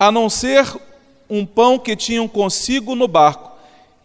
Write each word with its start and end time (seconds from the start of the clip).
a 0.00 0.10
não 0.10 0.30
ser 0.30 0.66
um 1.28 1.44
pão 1.44 1.78
que 1.78 1.94
tinham 1.94 2.26
consigo 2.26 2.94
no 2.94 3.06
barco. 3.06 3.52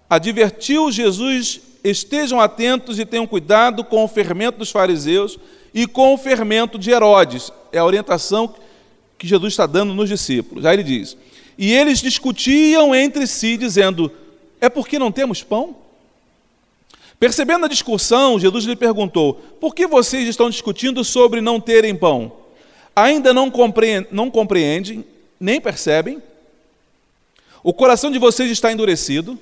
Advertiu 0.10 0.92
Jesus: 0.92 1.62
estejam 1.82 2.42
atentos 2.42 3.00
e 3.00 3.06
tenham 3.06 3.26
cuidado 3.26 3.82
com 3.82 4.04
o 4.04 4.08
fermento 4.08 4.60
dos 4.60 4.70
fariseus 4.70 5.40
e 5.74 5.88
com 5.88 6.14
o 6.14 6.18
fermento 6.18 6.78
de 6.78 6.92
Herodes. 6.92 7.50
É 7.72 7.78
a 7.78 7.86
orientação 7.86 8.54
que 9.18 9.26
Jesus 9.26 9.54
está 9.54 9.66
dando 9.66 9.94
nos 9.94 10.10
discípulos. 10.10 10.66
Aí 10.66 10.76
ele 10.76 10.84
diz: 10.84 11.16
E 11.58 11.72
eles 11.72 12.02
discutiam 12.02 12.94
entre 12.94 13.26
si, 13.26 13.56
dizendo: 13.56 14.12
É 14.60 14.68
porque 14.68 15.00
não 15.00 15.14
temos 15.14 15.44
pão? 15.44 15.78
Percebendo 17.18 17.66
a 17.66 17.70
discussão, 17.70 18.38
Jesus 18.38 18.66
lhe 18.66 18.76
perguntou: 18.76 19.36
Por 19.62 19.74
que 19.74 19.88
vocês 19.88 20.28
estão 20.28 20.50
discutindo 20.50 21.06
sobre 21.06 21.40
não 21.40 21.62
terem 21.62 21.96
pão? 21.96 22.34
Ainda 22.94 23.34
não 23.34 23.50
compreendem, 23.50 24.10
não 24.12 24.30
compreendem 24.30 25.06
nem 25.40 25.60
percebem? 25.60 26.22
O 27.64 27.74
coração 27.74 28.12
de 28.12 28.20
vocês 28.20 28.52
está 28.52 28.72
endurecido? 28.72 29.40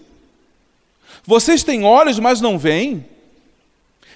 Vocês 1.25 1.63
têm 1.63 1.83
olhos, 1.83 2.19
mas 2.19 2.41
não 2.41 2.57
veem? 2.57 3.05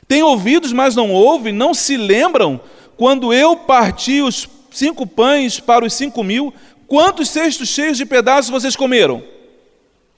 Têm 0.07 0.23
ouvidos, 0.23 0.71
mas 0.71 0.95
não 0.95 1.11
ouvem? 1.11 1.53
Não 1.53 1.73
se 1.73 1.97
lembram 1.97 2.59
quando 2.95 3.33
eu 3.33 3.55
parti 3.55 4.21
os 4.21 4.47
cinco 4.71 5.05
pães 5.05 5.59
para 5.59 5.85
os 5.85 5.93
cinco 5.93 6.23
mil? 6.23 6.53
Quantos 6.87 7.29
cestos 7.29 7.67
cheios 7.67 7.97
de 7.97 8.05
pedaços 8.05 8.49
vocês 8.49 8.75
comeram? 8.75 9.23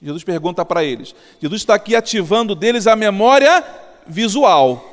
Jesus 0.02 0.24
pergunta 0.24 0.64
para 0.64 0.84
eles. 0.84 1.14
Jesus 1.40 1.62
está 1.62 1.74
aqui 1.74 1.94
ativando 1.94 2.54
deles 2.54 2.86
a 2.86 2.96
memória 2.96 3.64
visual. 4.06 4.86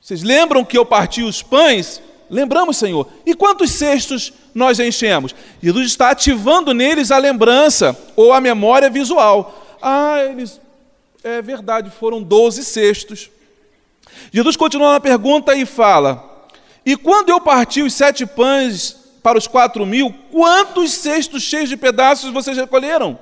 Vocês 0.00 0.22
lembram 0.22 0.64
que 0.64 0.78
eu 0.78 0.86
parti 0.86 1.22
os 1.22 1.42
pães? 1.42 2.00
Lembramos, 2.30 2.76
Senhor. 2.76 3.08
E 3.24 3.34
quantos 3.34 3.72
cestos 3.72 4.32
nós 4.56 4.80
enchemos? 4.80 5.34
Jesus 5.62 5.86
está 5.86 6.10
ativando 6.10 6.72
neles 6.72 7.10
a 7.10 7.18
lembrança 7.18 7.94
ou 8.16 8.32
a 8.32 8.40
memória 8.40 8.88
visual. 8.88 9.76
Ah, 9.82 10.24
eles. 10.24 10.58
É 11.22 11.42
verdade, 11.42 11.90
foram 11.90 12.22
12 12.22 12.64
cestos. 12.64 13.28
Jesus 14.32 14.56
continua 14.56 14.92
na 14.92 15.00
pergunta 15.00 15.54
e 15.54 15.66
fala: 15.66 16.48
E 16.86 16.96
quando 16.96 17.28
eu 17.28 17.38
parti 17.38 17.82
os 17.82 17.92
sete 17.92 18.24
pães 18.24 18.96
para 19.22 19.36
os 19.36 19.46
quatro 19.46 19.84
mil, 19.84 20.14
quantos 20.32 20.92
cestos 20.92 21.42
cheios 21.42 21.68
de 21.68 21.76
pedaços 21.76 22.32
vocês 22.32 22.56
recolheram? 22.56 23.18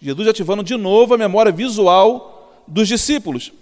Jesus 0.00 0.28
ativando 0.28 0.62
de 0.62 0.76
novo 0.76 1.14
a 1.14 1.18
memória 1.18 1.50
visual 1.50 2.62
dos 2.68 2.86
discípulos. 2.86 3.52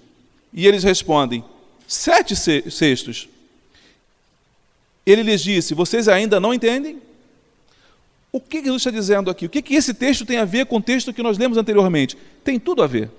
E 0.53 0.67
eles 0.67 0.83
respondem: 0.83 1.43
sete 1.87 2.37
cestos. 2.37 3.27
Ele 5.07 5.23
lhes 5.23 5.41
disse: 5.43 5.75
Vocês 5.75 6.09
ainda 6.09 6.39
não 6.39 6.53
entendem? 6.55 7.01
O 8.33 8.41
que 8.41 8.59
Jesus 8.59 8.83
está 8.83 8.91
dizendo 8.91 9.31
aqui? 9.31 9.47
O 9.47 9.49
que 9.49 9.75
esse 9.75 9.93
texto 9.93 10.25
tem 10.25 10.39
a 10.39 10.45
ver 10.45 10.67
com 10.67 10.77
o 10.77 10.83
texto 10.83 11.13
que 11.13 11.23
nós 11.23 11.37
lemos 11.37 11.59
anteriormente? 11.59 12.17
Tem 12.45 12.59
tudo 12.61 12.83
a 12.83 12.87
ver. 12.87 13.11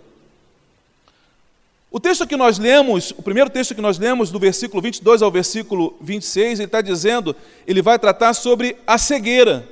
O 1.91 1.99
texto 1.99 2.25
que 2.25 2.37
nós 2.37 2.57
lemos, 2.57 3.11
o 3.17 3.21
primeiro 3.21 3.49
texto 3.49 3.75
que 3.75 3.81
nós 3.81 3.99
lemos, 3.99 4.31
do 4.31 4.39
versículo 4.39 4.81
22 4.81 5.21
ao 5.21 5.29
versículo 5.29 5.97
26, 5.99 6.59
ele 6.59 6.65
está 6.65 6.79
dizendo, 6.79 7.35
ele 7.67 7.81
vai 7.81 7.99
tratar 7.99 8.33
sobre 8.33 8.77
a 8.87 8.97
cegueira. 8.97 9.67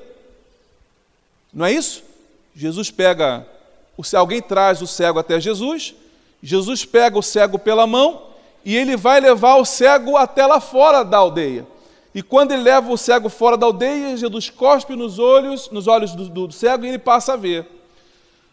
Não 1.54 1.66
é 1.66 1.72
isso? 1.72 2.04
Jesus 2.54 2.92
pega, 2.92 3.48
alguém 4.14 4.42
traz 4.42 4.82
o 4.82 4.88
cego 4.88 5.18
até 5.18 5.40
Jesus, 5.40 5.96
Jesus 6.44 6.84
pega 6.84 7.18
o 7.18 7.24
cego 7.24 7.58
pela 7.58 7.88
mão 7.88 8.28
e 8.66 8.76
ele 8.76 8.98
vai 8.98 9.22
levar 9.22 9.56
o 9.56 9.64
cego 9.64 10.18
até 10.18 10.46
lá 10.46 10.60
fora 10.60 11.04
da 11.04 11.18
aldeia. 11.20 11.66
E 12.20 12.22
quando 12.22 12.52
ele 12.52 12.64
leva 12.64 12.92
o 12.92 12.98
cego 12.98 13.30
fora 13.30 13.56
da 13.56 13.66
aldeia, 13.66 14.18
Jesus 14.18 14.50
cospe 14.50 14.94
nos 14.94 15.18
olhos, 15.20 15.72
nos 15.72 15.88
olhos 15.88 16.14
do, 16.14 16.28
do, 16.28 16.48
do 16.48 16.54
cego 16.54 16.84
e 16.84 16.90
ele 16.90 17.00
passa 17.00 17.32
a 17.32 17.38
ver. 17.38 17.66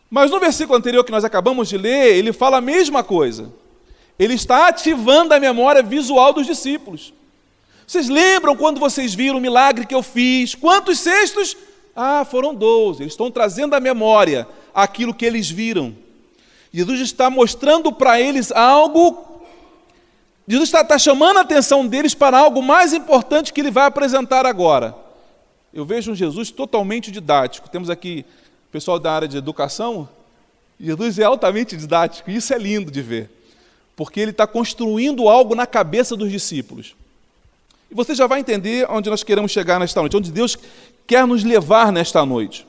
Mas 0.09 0.31
no 0.31 0.39
versículo 0.39 0.79
anterior 0.79 1.03
que 1.03 1.11
nós 1.11 1.25
acabamos 1.25 1.69
de 1.69 1.77
ler, 1.77 2.15
ele 2.15 2.33
fala 2.33 2.59
a 2.59 2.61
mesma 2.61 3.03
coisa. 3.03 3.53
Ele 4.17 4.35
está 4.35 4.69
ativando 4.69 5.35
a 5.35 5.41
memória 5.41 5.83
visual 5.83 6.33
dos 6.33 6.47
discípulos. 6.47 7.13
Vocês 7.85 8.09
lembram 8.09 8.55
quando 8.55 8.79
vocês 8.79 9.15
viram 9.15 9.39
o 9.39 9.41
milagre 9.41 9.85
que 9.85 9.97
eu 9.97 10.03
fiz? 10.05 10.55
Quantos 10.55 11.01
cestos? 11.01 11.57
Ah, 11.97 12.25
foram 12.25 12.55
12. 12.55 13.03
Eles 13.03 13.15
estão 13.15 13.33
trazendo 13.33 13.75
à 13.75 13.81
memória 13.81 14.47
aquilo 14.73 15.13
que 15.13 15.27
eles 15.27 15.51
viram. 15.51 15.93
Jesus 16.73 17.01
está 17.01 17.29
mostrando 17.29 17.91
para 17.91 18.21
eles 18.21 18.53
algo. 18.53 19.26
Jesus 20.49 20.69
está, 20.69 20.83
está 20.83 20.99
chamando 20.99 21.39
a 21.39 21.41
atenção 21.41 21.87
deles 21.87 22.15
para 22.15 22.39
algo 22.39 22.63
mais 22.63 22.93
importante 22.93 23.53
que 23.53 23.61
ele 23.61 23.71
vai 23.71 23.87
apresentar 23.87 24.47
agora. 24.47 24.95
Eu 25.75 25.85
vejo 25.85 26.13
um 26.13 26.15
Jesus 26.15 26.51
totalmente 26.51 27.11
didático. 27.11 27.69
Temos 27.69 27.91
aqui 27.91 28.25
o 28.69 28.73
pessoal 28.73 28.99
da 28.99 29.13
área 29.13 29.29
de 29.29 29.37
educação. 29.37 30.09
Jesus 30.81 31.19
é 31.19 31.25
altamente 31.25 31.77
didático, 31.77 32.31
isso 32.31 32.53
é 32.53 32.59
lindo 32.59 32.91
de 32.91 33.01
ver, 33.01 33.31
porque 33.97 34.21
ele 34.21 34.31
está 34.31 34.47
construindo 34.47 35.29
algo 35.29 35.55
na 35.55 35.67
cabeça 35.67 36.15
dos 36.15 36.31
discípulos. 36.31 36.95
E 37.91 37.95
você 37.95 38.15
já 38.15 38.27
vai 38.27 38.41
entender 38.41 38.87
onde 38.91 39.09
nós 39.09 39.23
queremos 39.23 39.51
chegar 39.51 39.81
nesta 39.81 40.01
noite, 40.01 40.17
onde 40.17 40.31
Deus 40.31 40.57
quer 41.07 41.27
nos 41.27 41.45
levar 41.45 41.91
nesta 41.91 42.25
noite. 42.27 42.67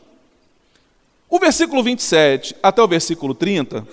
O 1.29 1.39
versículo 1.39 1.83
27 1.83 2.55
até 2.63 2.81
o 2.81 2.87
versículo 2.87 3.35
30 3.35 3.85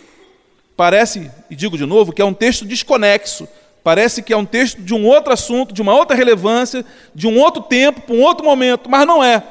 parece, 0.76 1.30
e 1.50 1.56
digo 1.56 1.76
de 1.76 1.86
novo, 1.86 2.12
que 2.12 2.22
é 2.22 2.24
um 2.24 2.34
texto 2.34 2.64
desconexo. 2.64 3.48
Parece 3.84 4.22
que 4.22 4.32
é 4.32 4.36
um 4.36 4.46
texto 4.46 4.80
de 4.80 4.94
um 4.94 5.06
outro 5.06 5.30
assunto, 5.30 5.74
de 5.74 5.82
uma 5.82 5.94
outra 5.94 6.16
relevância, 6.16 6.82
de 7.14 7.28
um 7.28 7.38
outro 7.38 7.62
tempo, 7.62 8.00
para 8.00 8.16
um 8.16 8.22
outro 8.22 8.42
momento, 8.42 8.88
mas 8.88 9.06
não 9.06 9.22
é. 9.22 9.42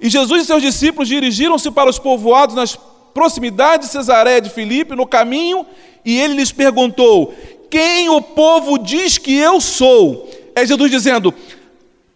E 0.00 0.08
Jesus 0.08 0.44
e 0.44 0.46
seus 0.46 0.62
discípulos 0.62 1.08
dirigiram-se 1.08 1.68
para 1.72 1.90
os 1.90 1.98
povoados 1.98 2.54
nas 2.54 2.78
proximidades 3.12 3.88
de 3.88 3.92
Cesareia 3.92 4.40
de 4.40 4.48
Filipe, 4.48 4.94
no 4.94 5.04
caminho, 5.04 5.66
e 6.04 6.16
ele 6.16 6.34
lhes 6.34 6.52
perguntou: 6.52 7.34
Quem 7.68 8.08
o 8.08 8.22
povo 8.22 8.78
diz 8.78 9.18
que 9.18 9.36
eu 9.36 9.60
sou? 9.60 10.30
É 10.54 10.64
Jesus 10.64 10.88
dizendo: 10.88 11.34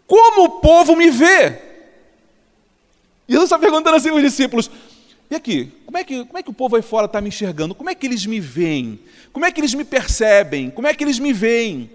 Como 0.07 0.45
o 0.45 0.61
povo 0.61 0.95
me 0.95 1.11
vê? 1.11 1.59
Jesus 3.29 3.47
está 3.47 3.59
perguntando 3.59 3.97
assim 3.97 4.11
aos 4.11 4.23
discípulos: 4.23 4.71
e 5.31 5.35
aqui, 5.35 5.71
como 5.85 5.99
é, 5.99 6.05
que, 6.05 6.25
como 6.25 6.39
é 6.39 6.43
que 6.43 6.51
o 6.51 6.55
povo 6.55 6.77
aí 6.77 6.83
fora 6.83 7.05
está 7.05 7.21
me 7.21 7.29
enxergando? 7.29 7.75
Como 7.75 7.91
é 7.91 7.95
que 7.95 8.07
eles 8.07 8.25
me 8.25 8.41
veem? 8.41 8.99
Como 9.39 9.47
é 9.47 9.53
que 9.53 9.61
eles 9.61 9.73
me 9.73 9.85
percebem? 9.85 10.69
Como 10.69 10.89
é 10.89 10.93
que 10.93 11.05
eles 11.05 11.21
me 11.21 11.33
veem? 11.33 11.89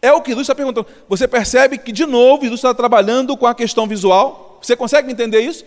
É 0.00 0.10
o 0.10 0.22
que 0.22 0.30
Jesus 0.30 0.46
está 0.46 0.54
perguntando. 0.54 0.86
Você 1.06 1.28
percebe 1.28 1.76
que, 1.76 1.92
de 1.92 2.06
novo, 2.06 2.44
Jesus 2.44 2.60
está 2.60 2.72
trabalhando 2.72 3.36
com 3.36 3.46
a 3.46 3.54
questão 3.54 3.86
visual? 3.86 4.58
Você 4.62 4.74
consegue 4.74 5.12
entender 5.12 5.42
isso? 5.42 5.66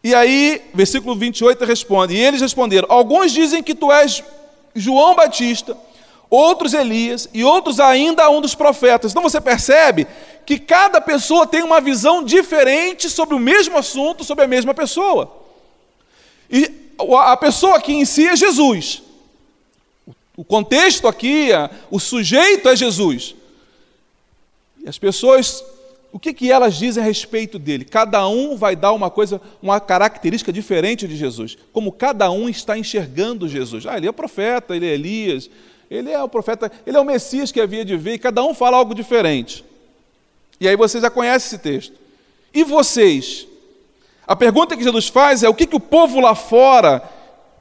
E 0.00 0.14
aí, 0.14 0.62
versículo 0.72 1.16
28 1.16 1.64
responde: 1.64 2.14
E 2.14 2.20
eles 2.20 2.40
responderam: 2.40 2.86
Alguns 2.88 3.32
dizem 3.32 3.64
que 3.64 3.74
tu 3.74 3.90
és 3.90 4.22
João 4.76 5.16
Batista, 5.16 5.76
outros 6.30 6.72
Elias 6.72 7.28
e 7.34 7.42
outros 7.42 7.80
ainda 7.80 8.30
um 8.30 8.40
dos 8.40 8.54
profetas. 8.54 9.10
Então 9.10 9.24
você 9.24 9.40
percebe 9.40 10.06
que 10.46 10.56
cada 10.56 11.00
pessoa 11.00 11.48
tem 11.48 11.64
uma 11.64 11.80
visão 11.80 12.22
diferente 12.22 13.10
sobre 13.10 13.34
o 13.34 13.40
mesmo 13.40 13.76
assunto, 13.76 14.22
sobre 14.22 14.44
a 14.44 14.48
mesma 14.48 14.72
pessoa. 14.72 15.36
E 16.48 16.85
a 16.98 17.36
pessoa 17.36 17.76
aqui 17.76 17.92
em 17.92 18.04
si 18.04 18.26
é 18.26 18.36
Jesus. 18.36 19.02
O 20.36 20.44
contexto 20.44 21.08
aqui, 21.08 21.48
o 21.90 21.98
sujeito 21.98 22.68
é 22.68 22.76
Jesus. 22.76 23.34
E 24.84 24.88
as 24.88 24.98
pessoas, 24.98 25.64
o 26.12 26.18
que, 26.18 26.32
que 26.34 26.52
elas 26.52 26.76
dizem 26.76 27.02
a 27.02 27.06
respeito 27.06 27.58
dele? 27.58 27.84
Cada 27.84 28.28
um 28.28 28.56
vai 28.56 28.76
dar 28.76 28.92
uma 28.92 29.10
coisa, 29.10 29.40
uma 29.62 29.80
característica 29.80 30.52
diferente 30.52 31.08
de 31.08 31.16
Jesus. 31.16 31.56
Como 31.72 31.90
cada 31.90 32.30
um 32.30 32.48
está 32.48 32.76
enxergando 32.78 33.48
Jesus. 33.48 33.86
Ah, 33.86 33.96
ele 33.96 34.08
é 34.08 34.12
profeta, 34.12 34.76
ele 34.76 34.86
é 34.86 34.92
Elias, 34.92 35.48
ele 35.90 36.10
é 36.10 36.22
o 36.22 36.28
profeta, 36.28 36.70
ele 36.86 36.96
é 36.96 37.00
o 37.00 37.04
Messias 37.04 37.50
que 37.50 37.60
havia 37.60 37.84
de 37.84 37.96
vir, 37.96 38.14
e 38.14 38.18
cada 38.18 38.42
um 38.44 38.52
fala 38.52 38.76
algo 38.76 38.94
diferente. 38.94 39.64
E 40.60 40.68
aí 40.68 40.76
você 40.76 41.00
já 41.00 41.08
conhece 41.10 41.46
esse 41.46 41.58
texto. 41.58 41.94
E 42.52 42.62
vocês? 42.64 43.46
A 44.26 44.34
pergunta 44.34 44.76
que 44.76 44.82
Jesus 44.82 45.08
faz 45.08 45.42
é: 45.42 45.48
o 45.48 45.54
que, 45.54 45.66
que 45.66 45.76
o 45.76 45.80
povo 45.80 46.20
lá 46.20 46.34
fora 46.34 47.02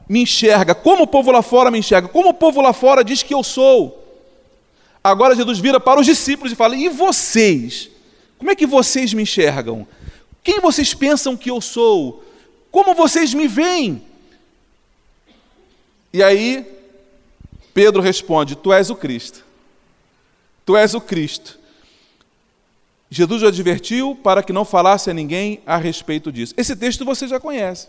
me 0.09 0.23
enxerga? 0.23 0.73
Como 0.73 1.03
o 1.03 1.07
povo 1.07 1.31
lá 1.31 1.41
fora 1.41 1.69
me 1.69 1.79
enxerga? 1.79 2.07
Como 2.07 2.29
o 2.29 2.33
povo 2.33 2.61
lá 2.61 2.73
fora 2.73 3.03
diz 3.03 3.21
que 3.21 3.33
eu 3.33 3.43
sou? 3.43 4.03
Agora 5.03 5.35
Jesus 5.35 5.59
vira 5.59 5.79
para 5.79 5.99
os 5.99 6.05
discípulos 6.05 6.51
e 6.51 6.55
fala: 6.55 6.75
e 6.75 6.89
vocês? 6.89 7.89
Como 8.37 8.49
é 8.49 8.55
que 8.55 8.65
vocês 8.65 9.13
me 9.13 9.23
enxergam? 9.23 9.87
Quem 10.43 10.59
vocês 10.59 10.93
pensam 10.93 11.37
que 11.37 11.49
eu 11.49 11.61
sou? 11.61 12.23
Como 12.71 12.93
vocês 12.93 13.33
me 13.33 13.47
veem? 13.47 14.03
E 16.11 16.23
aí 16.23 16.65
Pedro 17.73 18.01
responde: 18.01 18.55
Tu 18.55 18.73
és 18.73 18.89
o 18.89 18.95
Cristo. 18.95 19.43
Tu 20.65 20.75
és 20.75 20.95
o 20.95 21.01
Cristo. 21.01 21.59
Jesus 23.15 23.43
o 23.43 23.47
advertiu 23.47 24.13
para 24.21 24.43
que 24.43 24.51
não 24.51 24.65
falasse 24.65 25.09
a 25.09 25.13
ninguém 25.13 25.61
a 25.65 25.77
respeito 25.77 26.33
disso. 26.33 26.53
Esse 26.57 26.75
texto 26.75 27.05
você 27.05 27.25
já 27.29 27.39
conhece. 27.39 27.87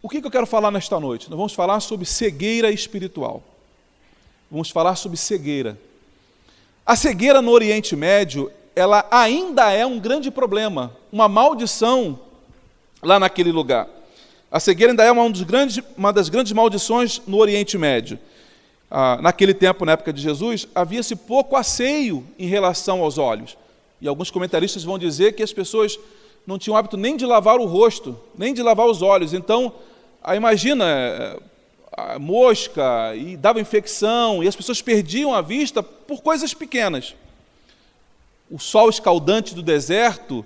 O 0.00 0.08
que 0.08 0.18
eu 0.18 0.30
quero 0.30 0.46
falar 0.46 0.70
nesta 0.70 1.00
noite? 1.00 1.28
Nós 1.28 1.36
vamos 1.36 1.52
falar 1.52 1.80
sobre 1.80 2.06
cegueira 2.06 2.70
espiritual. 2.70 3.42
Vamos 4.48 4.70
falar 4.70 4.94
sobre 4.94 5.18
cegueira. 5.18 5.76
A 6.86 6.94
cegueira 6.94 7.42
no 7.42 7.50
Oriente 7.50 7.96
Médio 7.96 8.48
ela 8.76 9.04
ainda 9.10 9.72
é 9.72 9.84
um 9.84 9.98
grande 9.98 10.30
problema, 10.30 10.96
uma 11.10 11.26
maldição 11.26 12.20
lá 13.02 13.18
naquele 13.18 13.50
lugar. 13.50 13.88
A 14.52 14.60
cegueira 14.60 14.92
ainda 14.92 15.02
é 15.02 15.10
uma, 15.10 15.24
um 15.24 15.32
grandes, 15.32 15.82
uma 15.96 16.12
das 16.12 16.28
grandes 16.28 16.52
maldições 16.52 17.20
no 17.26 17.38
Oriente 17.38 17.76
Médio. 17.76 18.20
Ah, 18.94 19.18
naquele 19.22 19.54
tempo, 19.54 19.86
na 19.86 19.92
época 19.92 20.12
de 20.12 20.20
Jesus, 20.20 20.68
havia-se 20.74 21.16
pouco 21.16 21.56
asseio 21.56 22.26
em 22.38 22.46
relação 22.46 23.00
aos 23.00 23.16
olhos. 23.16 23.56
E 24.02 24.06
alguns 24.06 24.30
comentaristas 24.30 24.84
vão 24.84 24.98
dizer 24.98 25.32
que 25.32 25.42
as 25.42 25.50
pessoas 25.50 25.98
não 26.46 26.58
tinham 26.58 26.76
hábito 26.76 26.98
nem 26.98 27.16
de 27.16 27.24
lavar 27.24 27.58
o 27.58 27.64
rosto, 27.64 28.14
nem 28.36 28.52
de 28.52 28.62
lavar 28.62 28.86
os 28.86 29.00
olhos. 29.00 29.32
Então, 29.32 29.72
ah, 30.22 30.36
imagina, 30.36 30.84
eh, 30.84 31.38
a 31.96 32.18
mosca, 32.18 33.16
e 33.16 33.34
dava 33.34 33.62
infecção, 33.62 34.44
e 34.44 34.48
as 34.48 34.54
pessoas 34.54 34.82
perdiam 34.82 35.34
a 35.34 35.40
vista 35.40 35.82
por 35.82 36.20
coisas 36.20 36.52
pequenas. 36.52 37.14
O 38.50 38.58
sol 38.58 38.90
escaldante 38.90 39.54
do 39.54 39.62
deserto, 39.62 40.44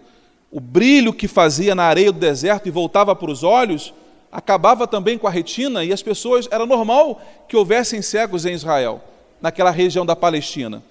o 0.52 0.60
brilho 0.60 1.12
que 1.12 1.26
fazia 1.26 1.74
na 1.74 1.82
areia 1.82 2.12
do 2.12 2.20
deserto 2.20 2.68
e 2.68 2.70
voltava 2.70 3.12
para 3.16 3.28
os 3.32 3.42
olhos, 3.42 3.92
acabava 4.36 4.86
também 4.86 5.16
com 5.16 5.26
a 5.26 5.30
retina, 5.30 5.82
e 5.82 5.94
as 5.94 6.02
pessoas, 6.02 6.46
era 6.50 6.66
normal 6.66 7.22
que 7.48 7.56
houvessem 7.56 8.02
cegos 8.02 8.44
em 8.44 8.52
Israel, 8.52 9.02
naquela 9.40 9.70
região 9.70 10.04
da 10.04 10.14
Palestina. 10.14 10.82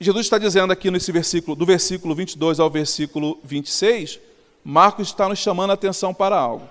Jesus 0.00 0.24
está 0.24 0.38
dizendo 0.38 0.72
aqui 0.72 0.90
nesse 0.90 1.12
versículo, 1.12 1.54
do 1.54 1.66
versículo 1.66 2.14
22 2.14 2.58
ao 2.58 2.70
versículo 2.70 3.38
26, 3.44 4.18
Marcos 4.64 5.08
está 5.08 5.28
nos 5.28 5.38
chamando 5.38 5.72
a 5.72 5.74
atenção 5.74 6.14
para 6.14 6.38
algo. 6.38 6.66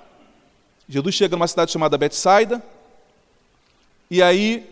Jesus 0.87 1.13
chega 1.13 1.35
numa 1.35 1.47
cidade 1.47 1.71
chamada 1.71 1.95
Betsaida, 1.95 2.63
e 4.09 4.19
aí 4.19 4.67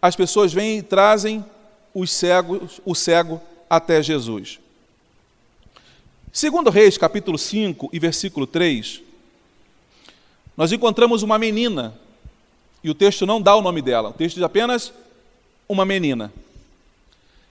as 0.00 0.16
pessoas 0.16 0.54
vêm 0.54 0.78
e 0.78 0.82
trazem 0.82 1.44
os 1.92 2.10
cegos, 2.10 2.80
o 2.82 2.94
cego 2.94 3.42
até 3.68 4.02
Jesus. 4.02 4.58
Segundo 6.32 6.70
Reis, 6.70 6.96
capítulo 6.96 7.36
5 7.36 7.90
e 7.92 7.98
versículo 7.98 8.46
3, 8.46 9.02
nós 10.56 10.70
encontramos 10.70 11.24
uma 11.24 11.36
menina, 11.36 11.98
e 12.84 12.90
o 12.90 12.94
texto 12.94 13.26
não 13.26 13.42
dá 13.42 13.56
o 13.56 13.60
nome 13.60 13.82
dela, 13.82 14.10
o 14.10 14.12
texto 14.12 14.36
diz 14.36 14.44
apenas 14.44 14.92
uma 15.68 15.84
menina. 15.84 16.32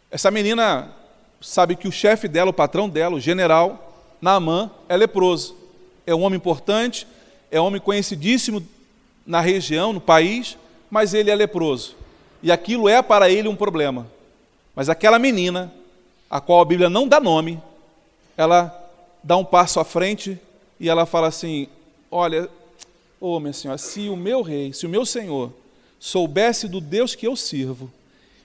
Essa 0.09 0.31
menina 0.31 0.95
sabe 1.41 1.75
que 1.75 1.89
o 1.89 1.91
chefe 1.91 2.29
dela, 2.29 2.51
o 2.51 2.53
patrão 2.53 2.87
dela, 2.87 3.17
o 3.17 3.19
general, 3.19 4.15
Naamã, 4.21 4.71
é 4.87 4.95
leproso. 4.95 5.57
É 6.07 6.15
um 6.15 6.21
homem 6.21 6.37
importante, 6.37 7.05
é 7.51 7.59
um 7.59 7.65
homem 7.65 7.81
conhecidíssimo 7.81 8.65
na 9.25 9.41
região, 9.41 9.91
no 9.91 9.99
país, 9.99 10.57
mas 10.89 11.13
ele 11.13 11.29
é 11.29 11.35
leproso. 11.35 11.97
E 12.41 12.49
aquilo 12.49 12.87
é 12.87 13.01
para 13.01 13.29
ele 13.29 13.49
um 13.49 13.57
problema. 13.57 14.07
Mas 14.73 14.87
aquela 14.87 15.19
menina, 15.19 15.71
a 16.29 16.39
qual 16.39 16.61
a 16.61 16.65
Bíblia 16.65 16.89
não 16.89 17.07
dá 17.07 17.19
nome, 17.19 17.61
ela 18.39 18.73
dá 19.21 19.35
um 19.35 19.43
passo 19.43 19.81
à 19.81 19.83
frente 19.83 20.39
e 20.79 20.87
ela 20.87 21.05
fala 21.05 21.27
assim: 21.27 21.67
Olha, 22.09 22.49
ô 23.19 23.35
oh, 23.35 23.39
minha 23.39 23.51
senhora, 23.51 23.77
se 23.77 24.07
o 24.07 24.15
meu 24.15 24.41
rei, 24.41 24.71
se 24.71 24.85
o 24.85 24.89
meu 24.89 25.05
senhor 25.05 25.51
soubesse 25.99 26.65
do 26.65 26.79
Deus 26.79 27.15
que 27.15 27.27
eu 27.27 27.35
sirvo, 27.35 27.91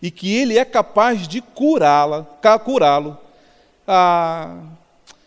e 0.02 0.10
que 0.10 0.34
ele 0.34 0.58
é 0.58 0.64
capaz 0.64 1.28
de 1.28 1.40
curá-la, 1.40 2.24
curá-lo. 2.64 3.16
Ah, 3.86 4.62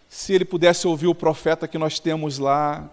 se 0.09 0.33
ele 0.33 0.43
pudesse 0.43 0.85
ouvir 0.85 1.07
o 1.07 1.15
profeta 1.15 1.65
que 1.65 1.77
nós 1.77 1.97
temos 1.97 2.37
lá, 2.37 2.89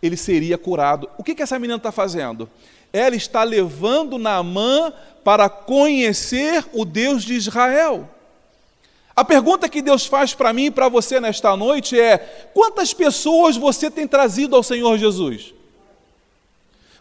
ele 0.00 0.16
seria 0.16 0.56
curado. 0.56 1.10
O 1.18 1.24
que, 1.24 1.34
que 1.34 1.42
essa 1.42 1.58
menina 1.58 1.76
está 1.76 1.90
fazendo? 1.90 2.48
Ela 2.92 3.16
está 3.16 3.42
levando 3.42 4.16
Naamã 4.16 4.92
para 5.24 5.48
conhecer 5.48 6.64
o 6.72 6.84
Deus 6.84 7.24
de 7.24 7.34
Israel. 7.34 8.08
A 9.16 9.24
pergunta 9.24 9.66
que 9.66 9.80
Deus 9.80 10.04
faz 10.04 10.34
para 10.34 10.52
mim 10.52 10.66
e 10.66 10.70
para 10.70 10.90
você 10.90 11.18
nesta 11.18 11.56
noite 11.56 11.98
é: 11.98 12.18
quantas 12.52 12.92
pessoas 12.92 13.56
você 13.56 13.90
tem 13.90 14.06
trazido 14.06 14.54
ao 14.54 14.62
Senhor 14.62 14.98
Jesus? 14.98 15.54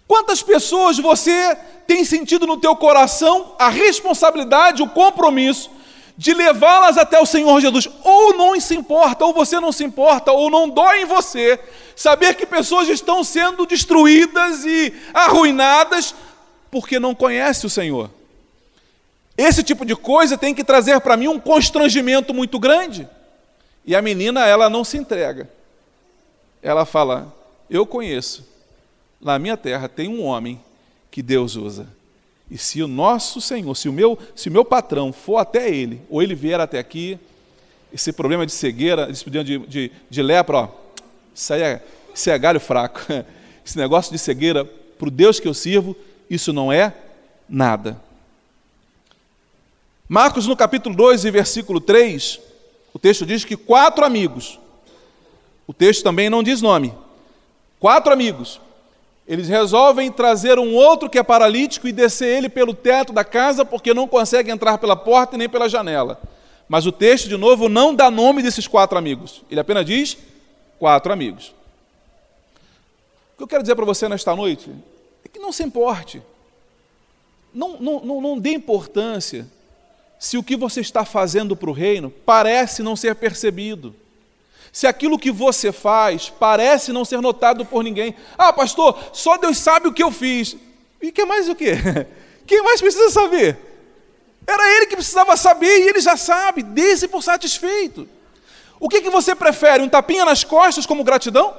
Quantas 0.07 0.41
pessoas 0.41 0.97
você 0.97 1.57
tem 1.85 2.05
sentido 2.05 2.47
no 2.47 2.57
teu 2.57 2.73
coração 2.75 3.53
a 3.59 3.67
responsabilidade, 3.67 4.81
o 4.81 4.89
compromisso 4.89 5.69
de 6.17 6.33
levá-las 6.33 6.97
até 6.97 7.19
o 7.19 7.25
Senhor 7.25 7.59
Jesus? 7.59 7.89
Ou 8.01 8.33
não 8.37 8.57
se 8.61 8.75
importa, 8.75 9.25
ou 9.25 9.33
você 9.33 9.59
não 9.59 9.73
se 9.73 9.83
importa, 9.83 10.31
ou 10.31 10.49
não 10.49 10.69
dói 10.69 11.01
em 11.01 11.05
você 11.05 11.59
saber 11.97 12.35
que 12.35 12.45
pessoas 12.45 12.87
estão 12.87 13.25
sendo 13.25 13.65
destruídas 13.65 14.63
e 14.63 14.93
arruinadas 15.13 16.15
porque 16.71 16.97
não 16.97 17.13
conhece 17.13 17.65
o 17.65 17.69
Senhor. 17.69 18.09
Esse 19.37 19.63
tipo 19.63 19.85
de 19.85 19.95
coisa 19.95 20.37
tem 20.37 20.53
que 20.53 20.63
trazer 20.63 20.99
para 21.01 21.17
mim 21.17 21.27
um 21.27 21.39
constrangimento 21.39 22.33
muito 22.33 22.59
grande. 22.59 23.07
E 23.85 23.95
a 23.95 24.01
menina, 24.01 24.45
ela 24.47 24.69
não 24.69 24.83
se 24.83 24.97
entrega. 24.97 25.49
Ela 26.61 26.85
fala: 26.85 27.33
Eu 27.69 27.85
conheço 27.85 28.55
na 29.25 29.39
minha 29.39 29.57
terra 29.57 29.89
tem 29.89 30.07
um 30.07 30.23
homem 30.23 30.61
que 31.09 31.23
Deus 31.23 31.55
usa. 31.55 31.87
E 32.49 32.59
se 32.59 32.83
o 32.83 32.87
nosso 32.87 33.41
Senhor, 33.41 33.73
se 33.75 33.89
o 33.89 33.93
meu, 33.93 34.19
se 34.35 34.49
o 34.49 34.51
meu 34.51 34.63
patrão 34.63 35.11
for 35.11 35.37
até 35.37 35.67
ele, 35.67 35.99
ou 36.11 36.21
ele 36.21 36.35
vier 36.35 36.59
até 36.59 36.77
aqui, 36.77 37.17
esse 37.91 38.13
problema 38.13 38.45
de 38.45 38.51
cegueira, 38.51 39.11
de, 39.11 39.57
de, 39.59 39.91
de 40.07 40.21
lepra, 40.21 40.57
ó, 40.57 40.69
isso 41.33 41.53
aí 41.53 41.61
é, 41.61 41.83
isso 42.13 42.29
é 42.29 42.37
galho 42.37 42.59
fraco. 42.59 43.01
Esse 43.65 43.79
negócio 43.79 44.11
de 44.11 44.19
cegueira, 44.19 44.63
para 44.63 45.07
o 45.07 45.11
Deus 45.11 45.39
que 45.39 45.47
eu 45.47 45.53
sirvo, 45.55 45.95
isso 46.29 46.53
não 46.53 46.71
é 46.71 46.93
nada. 47.49 47.99
Marcos, 50.07 50.45
no 50.45 50.55
capítulo 50.55 50.95
2 50.95 51.25
e 51.25 51.31
versículo 51.31 51.81
3, 51.81 52.39
o 52.93 52.99
texto 52.99 53.25
diz 53.25 53.43
que 53.43 53.57
quatro 53.57 54.05
amigos, 54.05 54.59
o 55.65 55.73
texto 55.73 56.03
também 56.03 56.29
não 56.29 56.43
diz 56.43 56.61
nome, 56.61 56.93
quatro 57.79 58.13
amigos, 58.13 58.61
eles 59.27 59.47
resolvem 59.47 60.11
trazer 60.11 60.59
um 60.59 60.75
outro 60.75 61.09
que 61.09 61.17
é 61.17 61.23
paralítico 61.23 61.87
e 61.87 61.91
descer 61.91 62.37
ele 62.37 62.47
pelo 62.47 62.75
teto 62.75 63.11
da 63.11 63.23
casa 63.23 63.65
porque 63.65 63.95
não 63.95 64.07
consegue 64.07 64.51
entrar 64.51 64.77
pela 64.77 64.95
porta 64.95 65.35
nem 65.35 65.49
pela 65.49 65.67
janela. 65.67 66.21
Mas 66.69 66.85
o 66.85 66.91
texto, 66.91 67.27
de 67.27 67.35
novo, 67.35 67.67
não 67.67 67.95
dá 67.95 68.11
nome 68.11 68.43
desses 68.43 68.67
quatro 68.67 68.99
amigos. 68.99 69.41
Ele 69.49 69.59
apenas 69.59 69.83
diz 69.83 70.17
quatro 70.77 71.11
amigos. 71.11 71.55
O 73.33 73.37
que 73.37 73.43
eu 73.43 73.47
quero 73.47 73.63
dizer 73.63 73.75
para 73.75 73.85
você 73.85 74.07
nesta 74.07 74.35
noite 74.35 74.69
é 75.23 75.27
que 75.27 75.39
não 75.39 75.51
se 75.51 75.63
importe. 75.63 76.21
Não, 77.51 77.79
não, 77.79 77.99
não, 78.01 78.21
não 78.21 78.39
dê 78.39 78.51
importância 78.51 79.47
se 80.19 80.37
o 80.37 80.43
que 80.43 80.55
você 80.55 80.81
está 80.81 81.05
fazendo 81.05 81.55
para 81.55 81.69
o 81.69 81.73
reino 81.73 82.09
parece 82.25 82.81
não 82.81 82.95
ser 82.95 83.15
percebido 83.15 83.95
se 84.75 84.85
aquilo 84.85 85.17
que 85.17 85.31
você 85.31 85.71
faz 85.71 86.29
parece 86.37 86.91
não 86.91 87.05
ser 87.05 87.21
notado 87.21 87.65
por 87.65 87.81
ninguém. 87.81 88.13
Ah, 88.37 88.51
pastor, 88.51 88.99
só 89.13 89.37
Deus 89.37 89.57
sabe 89.57 89.87
o 89.87 89.93
que 89.93 90.03
eu 90.03 90.11
fiz. 90.11 90.57
E 91.01 91.13
que 91.13 91.23
mais 91.23 91.47
o 91.47 91.55
quê? 91.55 91.75
Quem 92.45 92.61
mais 92.61 92.81
precisa 92.81 93.09
saber? 93.09 93.57
Era 94.45 94.75
ele 94.75 94.87
que 94.87 94.97
precisava 94.97 95.37
saber 95.37 95.79
e 95.79 95.87
ele 95.87 96.01
já 96.01 96.17
sabe, 96.17 96.61
dê-se 96.61 97.07
por 97.07 97.23
satisfeito. 97.23 98.05
O 98.77 98.89
que, 98.89 99.01
que 99.01 99.09
você 99.09 99.33
prefere, 99.33 99.81
um 99.81 99.87
tapinha 99.87 100.25
nas 100.25 100.43
costas 100.43 100.85
como 100.85 101.05
gratidão? 101.05 101.55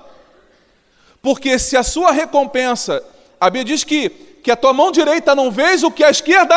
Porque 1.23 1.59
se 1.59 1.75
a 1.75 1.83
sua 1.83 2.13
recompensa, 2.13 3.03
a 3.41 3.49
Bíblia 3.49 3.77
diz 3.77 3.83
que, 3.83 4.11
que 4.11 4.51
a 4.51 4.57
tua 4.57 4.75
mão 4.75 4.93
direita 4.93 5.35
não 5.35 5.51
vê 5.51 5.75
o 5.83 5.91
que 5.91 6.05
a 6.05 6.11
esquerda. 6.11 6.55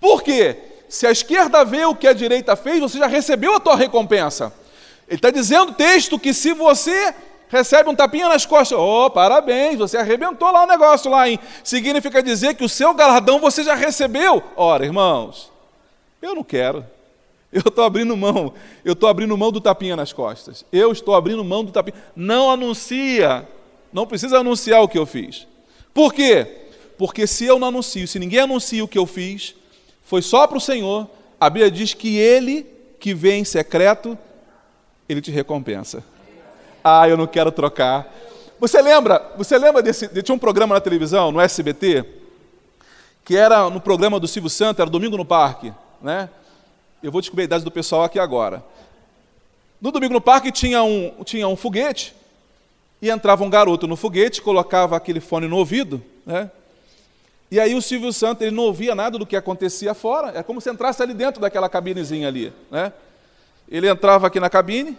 Por 0.00 0.22
quê? 0.22 0.56
Se 0.88 1.06
a 1.06 1.10
esquerda 1.10 1.64
vê 1.64 1.84
o 1.84 1.94
que 1.94 2.06
a 2.06 2.12
direita 2.12 2.54
fez, 2.54 2.80
você 2.80 2.98
já 2.98 3.06
recebeu 3.06 3.54
a 3.54 3.60
tua 3.60 3.76
recompensa. 3.76 4.52
Ele 5.08 5.16
está 5.16 5.30
dizendo 5.30 5.70
o 5.70 5.74
texto 5.74 6.18
que 6.18 6.32
se 6.32 6.52
você 6.52 7.14
recebe 7.48 7.88
um 7.88 7.94
tapinha 7.94 8.28
nas 8.28 8.44
costas, 8.44 8.78
oh, 8.78 9.08
parabéns, 9.10 9.78
você 9.78 9.96
arrebentou 9.96 10.50
lá 10.50 10.64
o 10.64 10.66
negócio 10.66 11.10
lá, 11.10 11.28
hein? 11.28 11.38
Significa 11.62 12.22
dizer 12.22 12.54
que 12.54 12.64
o 12.64 12.68
seu 12.68 12.92
galardão 12.94 13.38
você 13.38 13.62
já 13.62 13.74
recebeu. 13.74 14.42
Ora, 14.56 14.84
irmãos, 14.84 15.50
eu 16.20 16.34
não 16.34 16.44
quero. 16.44 16.84
Eu 17.52 17.62
estou 17.68 17.84
abrindo 17.84 18.16
mão, 18.16 18.52
eu 18.84 18.92
estou 18.92 19.08
abrindo 19.08 19.36
mão 19.36 19.52
do 19.52 19.60
tapinha 19.60 19.96
nas 19.96 20.12
costas. 20.12 20.64
Eu 20.72 20.92
estou 20.92 21.14
abrindo 21.14 21.42
mão 21.44 21.64
do 21.64 21.72
tapinha. 21.72 21.96
Não 22.14 22.50
anuncia, 22.50 23.48
não 23.92 24.06
precisa 24.06 24.40
anunciar 24.40 24.82
o 24.82 24.88
que 24.88 24.98
eu 24.98 25.06
fiz. 25.06 25.46
Por 25.94 26.12
quê? 26.12 26.46
Porque 26.98 27.26
se 27.26 27.46
eu 27.46 27.58
não 27.58 27.68
anuncio, 27.68 28.06
se 28.08 28.18
ninguém 28.18 28.40
anuncia 28.40 28.84
o 28.84 28.88
que 28.88 28.98
eu 28.98 29.06
fiz, 29.06 29.54
foi 30.06 30.22
só 30.22 30.46
para 30.46 30.56
o 30.56 30.60
Senhor. 30.60 31.06
A 31.38 31.50
Bíblia 31.50 31.70
diz 31.70 31.92
que 31.92 32.16
Ele 32.16 32.66
que 32.98 33.12
vê 33.12 33.34
em 33.34 33.44
secreto 33.44 34.16
ele 35.08 35.20
te 35.20 35.30
recompensa. 35.30 36.02
Ah, 36.82 37.08
eu 37.08 37.16
não 37.16 37.26
quero 37.26 37.52
trocar. 37.52 38.12
Você 38.58 38.80
lembra? 38.80 39.32
Você 39.36 39.58
lembra 39.58 39.82
desse? 39.82 40.08
Tinha 40.22 40.34
um 40.34 40.38
programa 40.38 40.74
na 40.74 40.80
televisão, 40.80 41.30
no 41.30 41.40
SBT, 41.40 42.04
que 43.24 43.36
era 43.36 43.68
no 43.68 43.80
programa 43.80 44.18
do 44.18 44.26
Silvio 44.26 44.48
Santos, 44.48 44.80
era 44.80 44.90
Domingo 44.90 45.16
no 45.16 45.24
Parque, 45.24 45.72
né? 46.00 46.28
Eu 47.02 47.12
vou 47.12 47.20
descobrir 47.20 47.42
a 47.42 47.44
idade 47.44 47.64
do 47.64 47.70
pessoal 47.70 48.04
aqui 48.04 48.18
agora. 48.18 48.64
No 49.80 49.90
Domingo 49.90 50.14
no 50.14 50.20
Parque 50.20 50.50
tinha 50.50 50.82
um, 50.82 51.22
tinha 51.24 51.46
um 51.46 51.56
foguete, 51.56 52.14
e 53.02 53.10
entrava 53.10 53.44
um 53.44 53.50
garoto 53.50 53.86
no 53.86 53.94
foguete, 53.94 54.40
colocava 54.40 54.96
aquele 54.96 55.20
fone 55.20 55.46
no 55.46 55.56
ouvido, 55.56 56.02
né? 56.24 56.50
E 57.50 57.60
aí 57.60 57.74
o 57.74 57.82
Silvio 57.82 58.12
Santos 58.12 58.42
ele 58.42 58.54
não 58.54 58.64
ouvia 58.64 58.94
nada 58.94 59.18
do 59.18 59.26
que 59.26 59.36
acontecia 59.36 59.94
fora. 59.94 60.36
É 60.36 60.42
como 60.42 60.60
se 60.60 60.70
entrasse 60.70 61.02
ali 61.02 61.14
dentro 61.14 61.40
daquela 61.40 61.68
cabinezinha 61.68 62.26
ali, 62.26 62.52
né? 62.70 62.92
Ele 63.68 63.88
entrava 63.88 64.26
aqui 64.26 64.40
na 64.40 64.50
cabine 64.50 64.96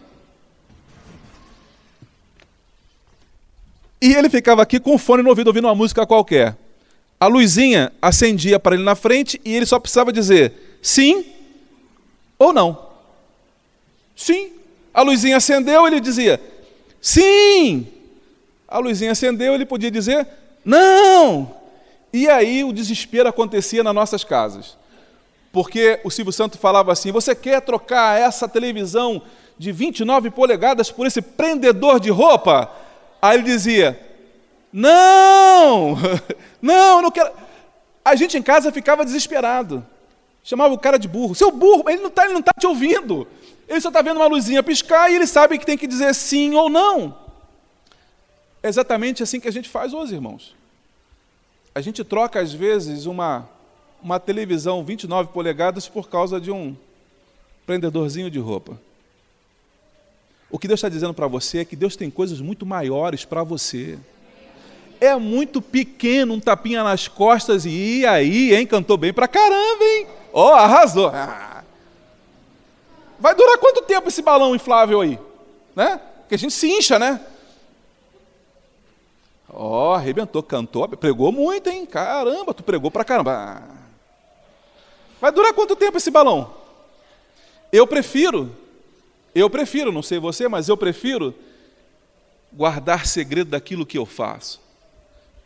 e 4.01 4.13
ele 4.13 4.30
ficava 4.30 4.62
aqui 4.62 4.80
com 4.80 4.96
o 4.96 4.98
fone 4.98 5.24
no 5.24 5.30
ouvido 5.30 5.48
ouvindo 5.48 5.66
uma 5.66 5.75
música 5.75 6.06
qualquer. 6.06 6.56
A 7.20 7.27
luzinha 7.27 7.92
acendia 8.01 8.60
para 8.60 8.75
ele 8.75 8.84
na 8.84 8.96
frente 8.96 9.42
e 9.44 9.56
ele 9.56 9.66
só 9.66 9.80
precisava 9.80 10.13
dizer 10.13 10.80
sim 10.82 11.25
ou 12.38 12.54
não. 12.54 12.88
Sim. 14.16 14.51
A 14.94 15.01
luzinha 15.01 15.38
acendeu, 15.38 15.86
ele 15.88 16.00
dizia 16.00 16.39
sim. 17.01 17.88
A 18.68 18.80
luzinha 18.80 19.12
acendeu, 19.12 19.54
ele 19.54 19.66
podia 19.66 19.92
dizer 19.92 20.27
não. 20.63 21.57
E 22.12 22.28
aí 22.30 22.64
o 22.64 22.74
desespero 22.74 23.30
acontecia 23.30 23.84
nas 23.84 23.94
nossas 23.94 24.24
casas. 24.24 24.78
Porque 25.52 26.00
o 26.04 26.12
Silvio 26.12 26.34
Santos 26.34 26.60
falava 26.60 26.92
assim: 26.92 27.12
você 27.12 27.36
quer 27.36 27.62
trocar 27.62 28.20
essa 28.20 28.48
televisão 28.48 29.22
de 29.58 29.72
29 29.72 30.30
polegadas 30.32 30.92
por 30.92 31.08
esse 31.08 31.22
prendedor 31.22 32.00
de 32.00 32.10
roupa? 32.10 32.72
Aí 33.22 33.38
ele 33.38 33.44
dizia: 33.44 34.00
não, 34.72 35.98
não, 36.62 37.02
não 37.02 37.12
quero. 37.12 37.32
A 38.04 38.16
gente 38.16 38.38
em 38.38 38.42
casa 38.42 38.72
ficava 38.72 39.04
desesperado. 39.04 39.86
Chamava 40.44 40.74
o 40.74 40.80
cara 40.80 40.98
de 40.98 41.08
burro. 41.08 41.36
Seu 41.36 41.52
burro, 41.52 41.90
ele 41.90 42.02
não 42.02 42.10
está 42.10 42.26
tá 42.26 42.54
te 42.58 42.66
ouvindo. 42.66 43.28
Ele 43.68 43.82
só 43.82 43.90
está 43.90 44.02
vendo 44.02 44.18
uma 44.18 44.28
luzinha 44.28 44.64
piscar 44.64 45.12
e 45.12 45.16
ele 45.16 45.28
sabe 45.28 45.58
que 45.58 45.66
tem 45.66 45.78
que 45.78 45.88
dizer 45.88 46.16
sim 46.16 46.56
ou 46.56 46.70
não. 46.70 47.18
É 48.64 48.70
exatamente 48.70 49.22
assim 49.22 49.40
que 49.40 49.48
a 49.48 49.52
gente 49.52 49.68
faz 49.68 49.94
hoje, 49.94 50.16
irmãos. 50.16 50.56
A 51.77 51.81
gente 51.81 52.03
troca, 52.03 52.39
às 52.39 52.51
vezes, 52.51 53.05
uma, 53.05 53.48
uma 54.01 54.19
televisão 54.19 54.84
29 54.84 55.29
polegadas 55.31 55.88
por 55.88 56.10
causa 56.10 56.41
de 56.41 56.50
um 56.50 56.75
prendedorzinho 57.67 58.31
de 58.31 58.39
roupa. 58.39 58.81
O 60.50 60.57
que 60.57 60.67
Deus 60.67 60.79
está 60.79 60.89
dizendo 60.89 61.13
para 61.13 61.27
você 61.27 61.60
é 61.60 61.65
que 61.65 61.75
Deus 61.75 61.96
tem 61.96 62.10
coisas 62.10 62.41
muito 62.41 62.65
maiores 62.65 63.25
para 63.25 63.43
você. 63.43 64.00
É 65.00 65.15
muito 65.17 65.62
pequeno 65.62 66.34
um 66.34 66.39
tapinha 66.39 66.84
nas 66.84 67.07
costas 67.07 67.63
e, 67.63 68.03
aí, 68.07 68.55
hein? 68.55 68.65
Cantou 68.65 68.98
bem 68.98 69.13
para 69.13 69.27
caramba, 69.27 69.84
hein? 69.84 70.07
Ó, 70.34 70.50
oh, 70.50 70.53
arrasou. 70.55 71.12
Vai 73.19 73.36
durar 73.36 73.60
quanto 73.60 73.84
tempo 73.84 74.07
esse 74.07 74.24
balão 74.24 74.55
inflável 74.55 75.01
aí? 75.01 75.19
Né? 75.75 76.01
Que 76.27 76.34
a 76.34 76.39
gente 76.39 76.55
se 76.55 76.67
incha, 76.67 76.98
né? 76.98 77.22
Ó, 79.60 79.90
oh, 79.90 79.94
arrebentou, 79.96 80.44
cantou, 80.44 80.88
pregou 80.88 81.32
muito, 81.32 81.68
hein? 81.68 81.84
Caramba, 81.84 82.54
tu 82.54 82.62
pregou 82.62 82.92
pra 82.92 83.04
caramba. 83.04 83.64
Vai 85.20 85.32
durar 85.32 85.52
quanto 85.52 85.76
tempo 85.76 85.98
esse 85.98 86.12
balão? 86.12 86.54
Eu 87.72 87.88
prefiro, 87.88 88.56
eu 89.34 89.50
prefiro, 89.50 89.92
não 89.92 90.04
sei 90.04 90.20
você, 90.20 90.48
mas 90.48 90.70
eu 90.70 90.78
prefiro 90.78 91.34
guardar 92.54 93.08
segredo 93.08 93.50
daquilo 93.50 93.84
que 93.84 93.98
eu 93.98 94.06
faço. 94.06 94.62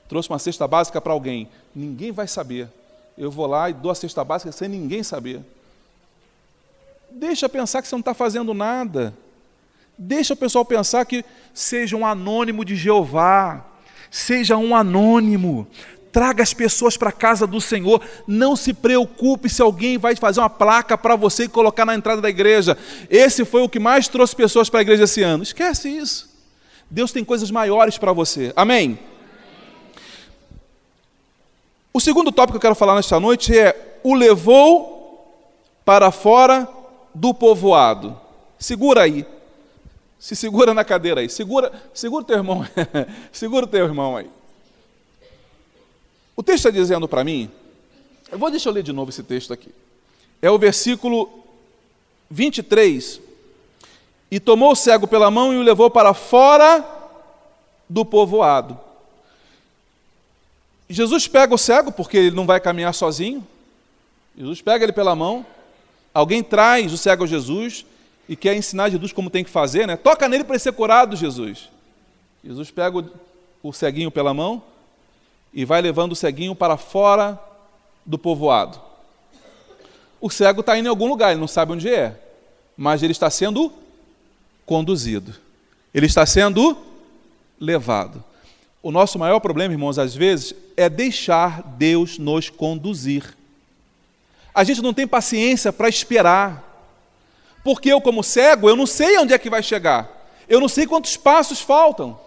Trouxe 0.09 0.27
uma 0.27 0.39
cesta 0.39 0.67
básica 0.67 0.99
para 0.99 1.13
alguém, 1.13 1.47
ninguém 1.73 2.11
vai 2.11 2.27
saber. 2.27 2.67
Eu 3.17 3.31
vou 3.31 3.47
lá 3.47 3.69
e 3.69 3.73
dou 3.73 3.93
a 3.93 3.95
cesta 3.95 4.25
básica 4.25 4.51
sem 4.51 4.67
ninguém 4.67 5.03
saber. 5.03 5.39
Deixa 7.09 7.47
pensar 7.47 7.81
que 7.81 7.87
você 7.87 7.95
não 7.95 8.01
está 8.01 8.13
fazendo 8.13 8.53
nada. 8.53 9.13
Deixa 9.97 10.33
o 10.33 10.37
pessoal 10.37 10.65
pensar 10.65 11.05
que 11.05 11.23
seja 11.53 11.95
um 11.95 12.05
anônimo 12.05 12.65
de 12.65 12.75
Jeová. 12.75 13.70
Seja 14.11 14.57
um 14.57 14.75
anônimo. 14.75 15.65
Traga 16.11 16.43
as 16.43 16.53
pessoas 16.53 16.97
para 16.97 17.09
a 17.09 17.13
casa 17.13 17.47
do 17.47 17.61
Senhor. 17.61 18.01
Não 18.27 18.57
se 18.57 18.73
preocupe 18.73 19.49
se 19.49 19.61
alguém 19.61 19.97
vai 19.97 20.13
fazer 20.17 20.41
uma 20.41 20.49
placa 20.49 20.97
para 20.97 21.15
você 21.15 21.45
e 21.45 21.49
colocar 21.49 21.85
na 21.85 21.95
entrada 21.95 22.21
da 22.21 22.29
igreja. 22.29 22.77
Esse 23.09 23.45
foi 23.45 23.61
o 23.61 23.69
que 23.69 23.79
mais 23.79 24.09
trouxe 24.09 24.35
pessoas 24.35 24.69
para 24.69 24.81
a 24.81 24.83
igreja 24.83 25.05
esse 25.05 25.23
ano. 25.23 25.41
Esquece 25.41 25.87
isso. 25.87 26.29
Deus 26.89 27.13
tem 27.13 27.23
coisas 27.23 27.49
maiores 27.49 27.97
para 27.97 28.11
você. 28.11 28.51
Amém? 28.53 28.99
O 31.93 32.01
segundo 32.01 32.33
tópico 32.33 32.53
que 32.53 32.57
eu 32.57 32.69
quero 32.69 32.75
falar 32.75 32.95
nesta 32.95 33.17
noite 33.17 33.57
é 33.57 33.99
o 34.03 34.13
levou 34.13 35.01
para 35.85 36.11
fora 36.11 36.67
do 37.15 37.33
povoado. 37.33 38.19
Segura 38.59 39.03
aí. 39.03 39.25
Se 40.21 40.35
segura 40.35 40.71
na 40.71 40.85
cadeira 40.85 41.19
aí. 41.21 41.27
Segura, 41.27 41.73
segura 41.95 42.21
o 42.21 42.25
teu 42.27 42.37
irmão. 42.37 42.63
segura 43.33 43.65
teu 43.65 43.83
irmão 43.83 44.15
aí. 44.15 44.29
O 46.35 46.43
texto 46.43 46.67
está 46.67 46.69
dizendo 46.69 47.07
para 47.07 47.23
mim, 47.23 47.49
eu 48.31 48.37
vou 48.37 48.51
deixar 48.51 48.69
eu 48.69 48.73
ler 48.73 48.83
de 48.83 48.93
novo 48.93 49.09
esse 49.09 49.23
texto 49.23 49.51
aqui. 49.51 49.73
É 50.39 50.51
o 50.51 50.59
versículo 50.59 51.43
23. 52.29 53.19
E 54.29 54.39
tomou 54.39 54.73
o 54.73 54.75
cego 54.75 55.07
pela 55.07 55.31
mão 55.31 55.51
e 55.51 55.57
o 55.57 55.63
levou 55.63 55.89
para 55.89 56.13
fora 56.13 56.85
do 57.89 58.05
povoado. 58.05 58.79
Jesus 60.87 61.27
pega 61.27 61.55
o 61.55 61.57
cego, 61.57 61.91
porque 61.91 62.17
ele 62.17 62.35
não 62.35 62.45
vai 62.45 62.59
caminhar 62.59 62.93
sozinho. 62.93 63.45
Jesus 64.37 64.61
pega 64.61 64.85
ele 64.85 64.93
pela 64.93 65.15
mão. 65.15 65.43
Alguém 66.13 66.43
traz 66.43 66.93
o 66.93 66.97
cego 66.97 67.23
a 67.23 67.27
Jesus 67.27 67.85
e 68.31 68.35
quer 68.37 68.55
ensinar 68.55 68.89
Jesus 68.89 69.11
como 69.11 69.29
tem 69.29 69.43
que 69.43 69.49
fazer, 69.49 69.85
né? 69.85 69.97
Toca 69.97 70.25
nele 70.25 70.45
para 70.45 70.53
ele 70.53 70.63
ser 70.63 70.71
curado, 70.71 71.17
Jesus. 71.17 71.67
Jesus 72.41 72.71
pega 72.71 73.05
o, 73.61 73.73
ceguinho 73.73 74.09
pela 74.09 74.33
mão 74.33 74.63
e 75.53 75.65
vai 75.65 75.81
levando 75.81 76.13
o 76.13 76.15
ceguinho 76.15 76.55
para 76.55 76.77
fora 76.77 77.37
do 78.05 78.17
povoado. 78.17 78.79
O 80.21 80.29
cego 80.29 80.61
está 80.61 80.77
indo 80.77 80.85
em 80.85 80.89
algum 80.89 81.09
lugar, 81.09 81.31
ele 81.31 81.41
não 81.41 81.47
sabe 81.47 81.73
onde 81.73 81.89
é, 81.89 82.17
mas 82.77 83.03
ele 83.03 83.11
está 83.11 83.29
sendo 83.29 83.69
conduzido. 84.65 85.35
Ele 85.93 86.05
está 86.05 86.25
sendo 86.25 86.77
levado. 87.59 88.23
O 88.81 88.93
nosso 88.93 89.19
maior 89.19 89.41
problema, 89.41 89.73
irmãos, 89.73 89.99
às 89.99 90.15
vezes, 90.15 90.55
é 90.77 90.87
deixar 90.87 91.61
Deus 91.63 92.17
nos 92.17 92.49
conduzir. 92.49 93.35
A 94.55 94.63
gente 94.63 94.81
não 94.81 94.93
tem 94.93 95.05
paciência 95.05 95.73
para 95.73 95.89
esperar. 95.89 96.70
Porque 97.63 97.91
eu, 97.91 98.01
como 98.01 98.23
cego, 98.23 98.69
eu 98.69 98.75
não 98.75 98.85
sei 98.85 99.17
onde 99.17 99.33
é 99.33 99.37
que 99.37 99.49
vai 99.49 99.61
chegar. 99.61 100.09
Eu 100.47 100.59
não 100.59 100.67
sei 100.67 100.85
quantos 100.87 101.15
passos 101.15 101.61
faltam. 101.61 102.19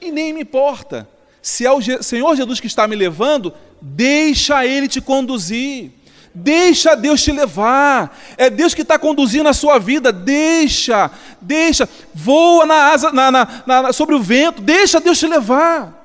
E 0.00 0.10
nem 0.10 0.32
me 0.32 0.40
importa. 0.40 1.08
Se 1.40 1.66
é 1.66 1.72
o 1.72 1.80
Senhor 2.02 2.36
Jesus 2.36 2.60
que 2.60 2.66
está 2.66 2.86
me 2.86 2.96
levando, 2.96 3.52
deixa 3.80 4.64
Ele 4.66 4.88
te 4.88 5.00
conduzir. 5.00 5.90
Deixa 6.34 6.94
Deus 6.94 7.22
te 7.22 7.30
levar. 7.30 8.18
É 8.36 8.48
Deus 8.48 8.74
que 8.74 8.82
está 8.82 8.98
conduzindo 8.98 9.48
a 9.48 9.52
sua 9.52 9.78
vida. 9.78 10.10
Deixa, 10.10 11.10
deixa. 11.40 11.88
Voa 12.14 12.64
na 12.64 12.92
asa, 12.92 13.12
na, 13.12 13.30
na, 13.30 13.62
na, 13.66 13.92
sobre 13.92 14.14
o 14.14 14.22
vento. 14.22 14.62
Deixa 14.62 14.98
Deus 14.98 15.18
te 15.18 15.26
levar. 15.26 16.00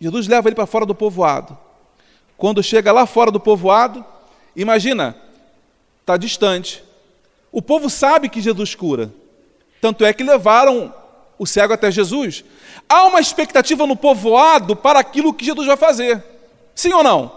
Jesus 0.00 0.26
leva 0.26 0.48
ele 0.48 0.54
para 0.54 0.66
fora 0.66 0.86
do 0.86 0.94
povoado. 0.94 1.56
Quando 2.36 2.62
chega 2.62 2.92
lá 2.92 3.06
fora 3.06 3.30
do 3.30 3.40
povoado, 3.40 4.04
imagina, 4.54 5.16
está 6.06 6.16
distante. 6.16 6.84
O 7.50 7.60
povo 7.60 7.90
sabe 7.90 8.28
que 8.28 8.40
Jesus 8.40 8.76
cura. 8.76 9.12
Tanto 9.80 10.04
é 10.04 10.12
que 10.12 10.22
levaram 10.22 10.94
o 11.36 11.44
cego 11.44 11.72
até 11.72 11.90
Jesus. 11.90 12.44
Há 12.88 13.06
uma 13.06 13.20
expectativa 13.20 13.84
no 13.88 13.96
povoado 13.96 14.76
para 14.76 15.00
aquilo 15.00 15.34
que 15.34 15.44
Jesus 15.44 15.66
vai 15.66 15.76
fazer. 15.76 16.22
Sim 16.76 16.92
ou 16.92 17.02
não? 17.02 17.32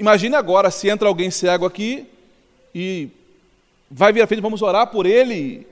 Imagine 0.00 0.34
agora 0.34 0.72
se 0.72 0.88
entra 0.88 1.06
alguém 1.06 1.30
cego 1.30 1.64
aqui 1.64 2.04
e 2.74 3.08
vai 3.88 4.12
vir 4.12 4.22
à 4.22 4.26
frente, 4.26 4.40
vamos 4.40 4.60
orar 4.60 4.88
por 4.88 5.06
ele 5.06 5.64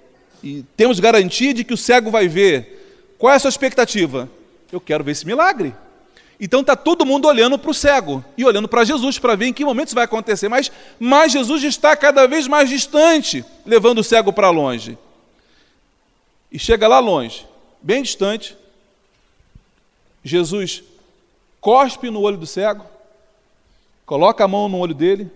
e 0.44 0.62
temos 0.76 1.00
garantia 1.00 1.52
de 1.52 1.64
que 1.64 1.74
o 1.74 1.78
cego 1.78 2.08
vai 2.08 2.28
ver. 2.28 3.14
Qual 3.18 3.32
é 3.32 3.36
a 3.36 3.40
sua 3.40 3.48
expectativa? 3.48 4.30
Eu 4.70 4.80
quero 4.80 5.02
ver 5.02 5.10
esse 5.10 5.26
milagre. 5.26 5.74
Então 6.44 6.60
está 6.60 6.74
todo 6.74 7.06
mundo 7.06 7.28
olhando 7.28 7.56
para 7.56 7.70
o 7.70 7.74
cego 7.74 8.24
e 8.36 8.44
olhando 8.44 8.66
para 8.66 8.82
Jesus 8.82 9.16
para 9.16 9.36
ver 9.36 9.46
em 9.46 9.52
que 9.52 9.64
momento 9.64 9.86
isso 9.86 9.94
vai 9.94 10.06
acontecer. 10.06 10.48
Mas, 10.48 10.72
mas 10.98 11.30
Jesus 11.30 11.62
está 11.62 11.96
cada 11.96 12.26
vez 12.26 12.48
mais 12.48 12.68
distante, 12.68 13.44
levando 13.64 14.00
o 14.00 14.04
cego 14.04 14.32
para 14.32 14.50
longe. 14.50 14.98
E 16.50 16.58
chega 16.58 16.88
lá 16.88 16.98
longe, 16.98 17.46
bem 17.80 18.02
distante. 18.02 18.58
Jesus 20.24 20.82
cospe 21.60 22.10
no 22.10 22.20
olho 22.22 22.36
do 22.36 22.46
cego, 22.46 22.84
coloca 24.04 24.42
a 24.42 24.48
mão 24.48 24.68
no 24.68 24.78
olho 24.78 24.94
dele. 24.94 25.30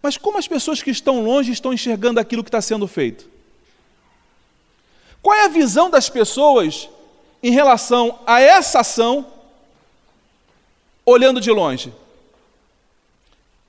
Mas 0.00 0.16
como 0.16 0.38
as 0.38 0.46
pessoas 0.46 0.80
que 0.80 0.92
estão 0.92 1.24
longe 1.24 1.50
estão 1.50 1.72
enxergando 1.72 2.20
aquilo 2.20 2.44
que 2.44 2.48
está 2.48 2.62
sendo 2.62 2.86
feito? 2.86 3.28
Qual 5.20 5.34
é 5.34 5.46
a 5.46 5.48
visão 5.48 5.90
das 5.90 6.08
pessoas 6.08 6.88
em 7.42 7.50
relação 7.50 8.18
a 8.26 8.40
essa 8.40 8.80
ação, 8.80 9.26
olhando 11.04 11.40
de 11.40 11.50
longe. 11.50 11.92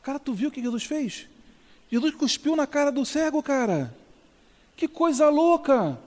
Cara, 0.02 0.20
tu 0.20 0.34
viu 0.34 0.50
o 0.50 0.52
que 0.52 0.62
Jesus 0.62 0.84
fez? 0.84 1.28
Jesus 1.92 2.16
cuspiu 2.16 2.56
na 2.56 2.68
cara 2.68 2.92
do 2.92 3.06
cego, 3.06 3.42
cara. 3.42 3.94
Que 4.76 4.88
coisa 4.88 5.30
louca! 5.30 5.98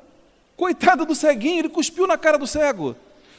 Coitado 0.57 1.05
do 1.05 1.15
ceguinho, 1.15 1.61
ele 1.61 1.69
cuspiu 1.69 2.07
na 2.07 2.17
cara 2.17 2.39
do 2.39 2.47
cego. 2.47 2.97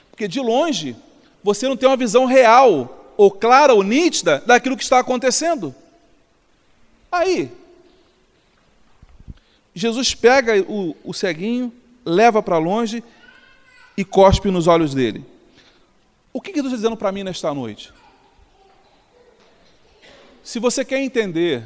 Porque 0.10 0.28
de 0.28 0.40
longe, 0.40 0.96
você 1.44 1.68
não 1.68 1.78
tem 1.78 1.88
uma 1.88 1.98
visão 1.98 2.26
real, 2.26 3.14
ou 3.18 3.32
clara, 3.32 3.74
ou 3.74 3.84
nítida 3.84 4.42
daquilo 4.46 4.78
que 4.78 4.84
está 4.84 5.00
acontecendo. 5.00 5.74
Aí, 7.12 7.52
Jesus 9.74 10.14
pega 10.14 10.62
o, 10.62 10.96
o 11.04 11.14
ceguinho, 11.14 11.74
leva 12.06 12.44
para 12.44 12.58
longe 12.58 13.04
e 13.96 14.04
cospe 14.04 14.50
nos 14.50 14.68
olhos 14.68 14.94
dele. 14.94 15.26
O 16.32 16.42
que, 16.42 16.52
Deus 16.52 16.66
está 16.66 16.78
dizendo 16.78 16.98
para 16.98 17.12
mim 17.12 17.24
nesta 17.24 17.54
noite? 17.54 17.94
Se 20.44 20.60
você 20.60 20.84
quer 20.84 21.00
entender 21.00 21.64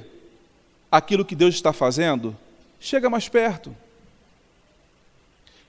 aquilo 0.91 1.25
que 1.25 1.35
Deus 1.35 1.55
está 1.55 1.71
fazendo, 1.71 2.37
chega 2.79 3.09
mais 3.09 3.29
perto. 3.29 3.75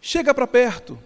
Chega 0.01 0.35
para 0.35 0.47
perto. 0.47 0.99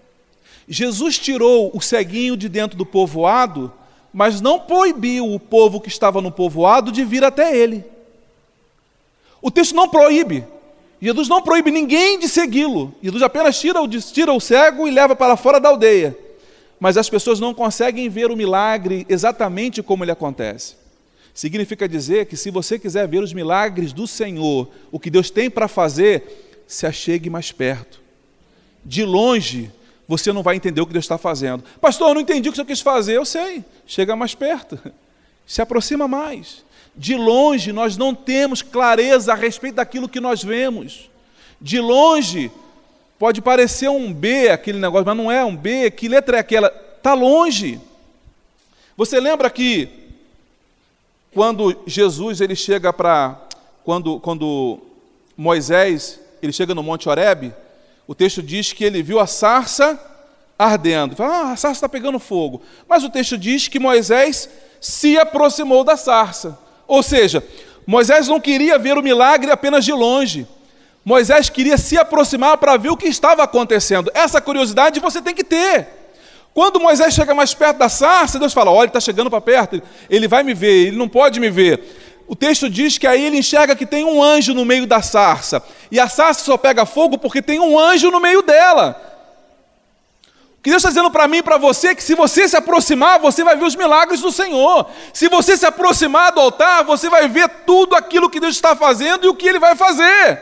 Jesus 0.67 1.19
tirou 1.19 1.71
o 1.75 1.81
ceguinho 1.81 2.37
de 2.37 2.49
dentro 2.49 2.77
do 2.77 2.87
povoado, 2.87 3.73
mas 4.13 4.41
não 4.41 4.61
proibiu 4.61 5.33
o 5.33 5.39
povo 5.39 5.81
que 5.81 5.89
estava 5.89 6.21
no 6.21 6.33
povoado 6.33 6.91
de 6.91 7.05
vir 7.05 7.25
até 7.25 7.57
ele. 7.57 7.85
O 9.41 9.51
texto 9.51 9.75
não 9.75 9.89
proíbe. 9.89 10.45
Jesus 11.03 11.27
não 11.29 11.43
proíbe 11.43 11.73
ninguém 11.73 12.17
de 12.17 12.29
segui-lo. 12.29 12.95
Jesus 13.03 13.25
apenas 13.25 13.59
tira 13.59 13.83
o, 13.83 13.89
tira 13.89 14.33
o 14.33 14.39
cego 14.39 14.87
e 14.87 14.91
leva 14.93 15.17
para 15.17 15.37
fora 15.37 15.59
da 15.59 15.69
aldeia. 15.69 16.17
Mas 16.79 16.97
as 16.97 17.11
pessoas 17.11 17.41
não 17.41 17.53
conseguem 17.53 18.09
ver 18.09 18.31
o 18.31 18.37
milagre 18.37 19.05
exatamente 19.09 19.83
como 19.83 20.05
ele 20.05 20.13
acontece. 20.13 20.77
Significa 21.35 21.89
dizer 21.89 22.27
que 22.27 22.37
se 22.37 22.53
você 22.53 22.79
quiser 22.79 23.09
ver 23.09 23.21
os 23.21 23.33
milagres 23.33 23.93
do 23.93 24.07
Senhor, 24.07 24.69
o 24.93 25.01
que 25.01 25.11
Deus 25.11 25.29
tem 25.29 25.51
para 25.51 25.67
fazer, 25.67 26.63
se 26.69 26.87
achegue 26.87 27.29
mais 27.29 27.51
perto. 27.51 28.01
De 28.85 29.05
longe, 29.05 29.73
você 30.07 30.33
não 30.33 30.43
vai 30.43 30.55
entender 30.55 30.81
o 30.81 30.87
que 30.87 30.93
Deus 30.93 31.05
está 31.05 31.19
fazendo. 31.19 31.65
Pastor, 31.81 32.11
eu 32.11 32.15
não 32.15 32.21
entendi 32.21 32.49
o 32.49 32.53
que 32.53 32.59
você 32.59 32.65
quis 32.65 32.81
fazer. 32.81 33.17
Eu 33.17 33.25
sei. 33.25 33.65
Chega 33.87 34.15
mais 34.15 34.37
perto. 34.37 34.79
Se 35.45 35.61
aproxima 35.61 36.07
mais. 36.07 36.65
De 36.95 37.15
longe, 37.15 37.73
nós 37.73 37.97
não 37.97 38.15
temos 38.15 38.61
clareza 38.61 39.33
a 39.33 39.37
respeito 39.37 39.77
daquilo 39.77 40.09
que 40.09 40.21
nós 40.21 40.43
vemos. 40.43 41.11
De 41.61 41.81
longe, 41.81 42.51
pode 43.19 43.41
parecer 43.41 43.89
um 43.89 44.13
B 44.13 44.51
aquele 44.51 44.79
negócio, 44.79 45.07
mas 45.07 45.17
não 45.17 45.31
é 45.31 45.45
um 45.45 45.57
B. 45.57 45.91
Que 45.91 46.09
letra 46.09 46.37
é 46.37 46.41
aquela? 46.41 46.69
Está 46.97 47.15
longe. 47.15 47.81
Você 48.97 49.19
lembra 49.19 49.49
que 49.49 49.89
quando 51.33 51.83
Jesus 51.87 52.41
ele 52.41 52.55
chega 52.55 52.93
para 52.93 53.41
quando, 53.85 54.21
quando 54.21 54.81
Moisés 55.37 56.21
ele 56.43 56.53
chega 56.53 56.75
no 56.75 56.83
Monte 56.83 57.09
Horebe, 57.09 57.55
o 58.07 58.15
texto 58.15 58.43
diz 58.43 58.73
que 58.73 58.85
ele 58.85 59.03
viu 59.03 59.19
a 59.19 59.27
sarça 59.27 59.99
ardendo. 60.59 61.17
Fala, 61.17 61.35
ah, 61.35 61.53
a 61.53 61.57
sarça 61.57 61.79
está 61.79 61.89
pegando 61.89 62.19
fogo. 62.19 62.63
Mas 62.89 63.05
o 63.05 63.11
texto 63.11 63.39
diz 63.39 63.69
que 63.69 63.79
Moisés 63.79 64.49
se 64.81 65.19
aproximou 65.19 65.85
da 65.85 65.97
sarça. 65.97 66.59
Ou 66.93 67.03
seja, 67.03 67.43
Moisés 67.87 68.29
não 68.29 68.39
queria 68.39 68.79
ver 68.79 68.99
o 68.99 69.03
milagre 69.03 69.51
apenas 69.51 69.83
de 69.83 69.95
longe. 69.95 70.47
Moisés 71.03 71.49
queria 71.49 71.79
se 71.79 71.97
aproximar 71.97 72.59
para 72.59 72.77
ver 72.77 72.91
o 72.91 72.99
que 72.99 73.09
estava 73.09 73.43
acontecendo. 73.43 74.11
Essa 74.13 74.43
curiosidade 74.43 75.01
você 75.01 75.23
tem 75.23 75.35
que 75.35 75.43
ter. 75.43 75.89
Quando 76.53 76.79
Moisés 76.79 77.15
chega 77.15 77.33
mais 77.33 77.55
perto 77.55 77.79
da 77.79 77.89
sarça, 77.89 78.39
Deus 78.39 78.53
fala: 78.53 78.71
Olha, 78.71 78.89
está 78.89 79.01
chegando 79.01 79.31
para 79.31 79.41
perto, 79.41 79.83
ele 80.11 80.29
vai 80.29 80.43
me 80.43 80.53
ver, 80.53 80.89
ele 80.89 80.99
não 80.99 81.09
pode 81.09 81.41
me 81.41 81.49
ver. 81.49 81.83
O 82.29 82.37
texto 82.37 82.69
diz 82.69 82.99
que 82.99 83.07
aí 83.07 83.25
ele 83.25 83.39
enxerga 83.39 83.75
que 83.75 83.87
tem 83.87 84.05
um 84.05 84.23
anjo 84.23 84.53
no 84.53 84.63
meio 84.63 84.87
da 84.87 85.01
sarça, 85.01 85.63
e 85.91 85.99
a 85.99 86.11
sarça 86.11 86.45
só 86.45 86.59
pega 86.59 86.85
fogo 86.85 87.17
porque 87.17 87.41
tem 87.41 87.59
um 87.59 87.79
anjo 87.79 88.11
no 88.11 88.21
meio 88.21 88.43
dela. 88.43 89.12
Que 90.63 90.71
Deus 90.71 90.81
está 90.81 90.91
dizendo 90.91 91.11
para 91.11 91.27
mim 91.27 91.39
e 91.39 91.43
para 91.43 91.59
você 91.59 91.93
que 91.93 92.03
se 92.03 92.15
você 92.15 92.49
se 92.49 92.57
aproximar, 92.57 93.19
você 93.19 93.43
vai 93.43 93.57
ver 93.57 93.65
os 93.65 93.75
milagres 93.75 94.21
do 94.21 94.31
Senhor. 94.31 94.87
Se 95.13 95.29
você 95.29 95.57
se 95.57 95.67
aproximar 95.67 96.31
do 96.31 96.41
altar, 96.41 96.85
você 96.85 97.11
vai 97.11 97.27
ver 97.27 97.49
tudo 97.67 97.97
aquilo 97.97 98.31
que 98.31 98.39
Deus 98.39 98.55
está 98.55 98.77
fazendo 98.77 99.27
e 99.27 99.29
o 99.29 99.35
que 99.35 99.49
Ele 99.49 99.59
vai 99.59 99.75
fazer. 99.75 100.41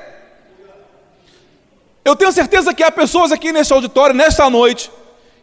Eu 2.05 2.15
tenho 2.15 2.31
certeza 2.33 2.75
que 2.75 2.83
há 2.83 2.91
pessoas 2.91 3.33
aqui 3.33 3.51
nesse 3.51 3.73
auditório, 3.73 4.15
nesta 4.15 4.51
noite, 4.51 4.91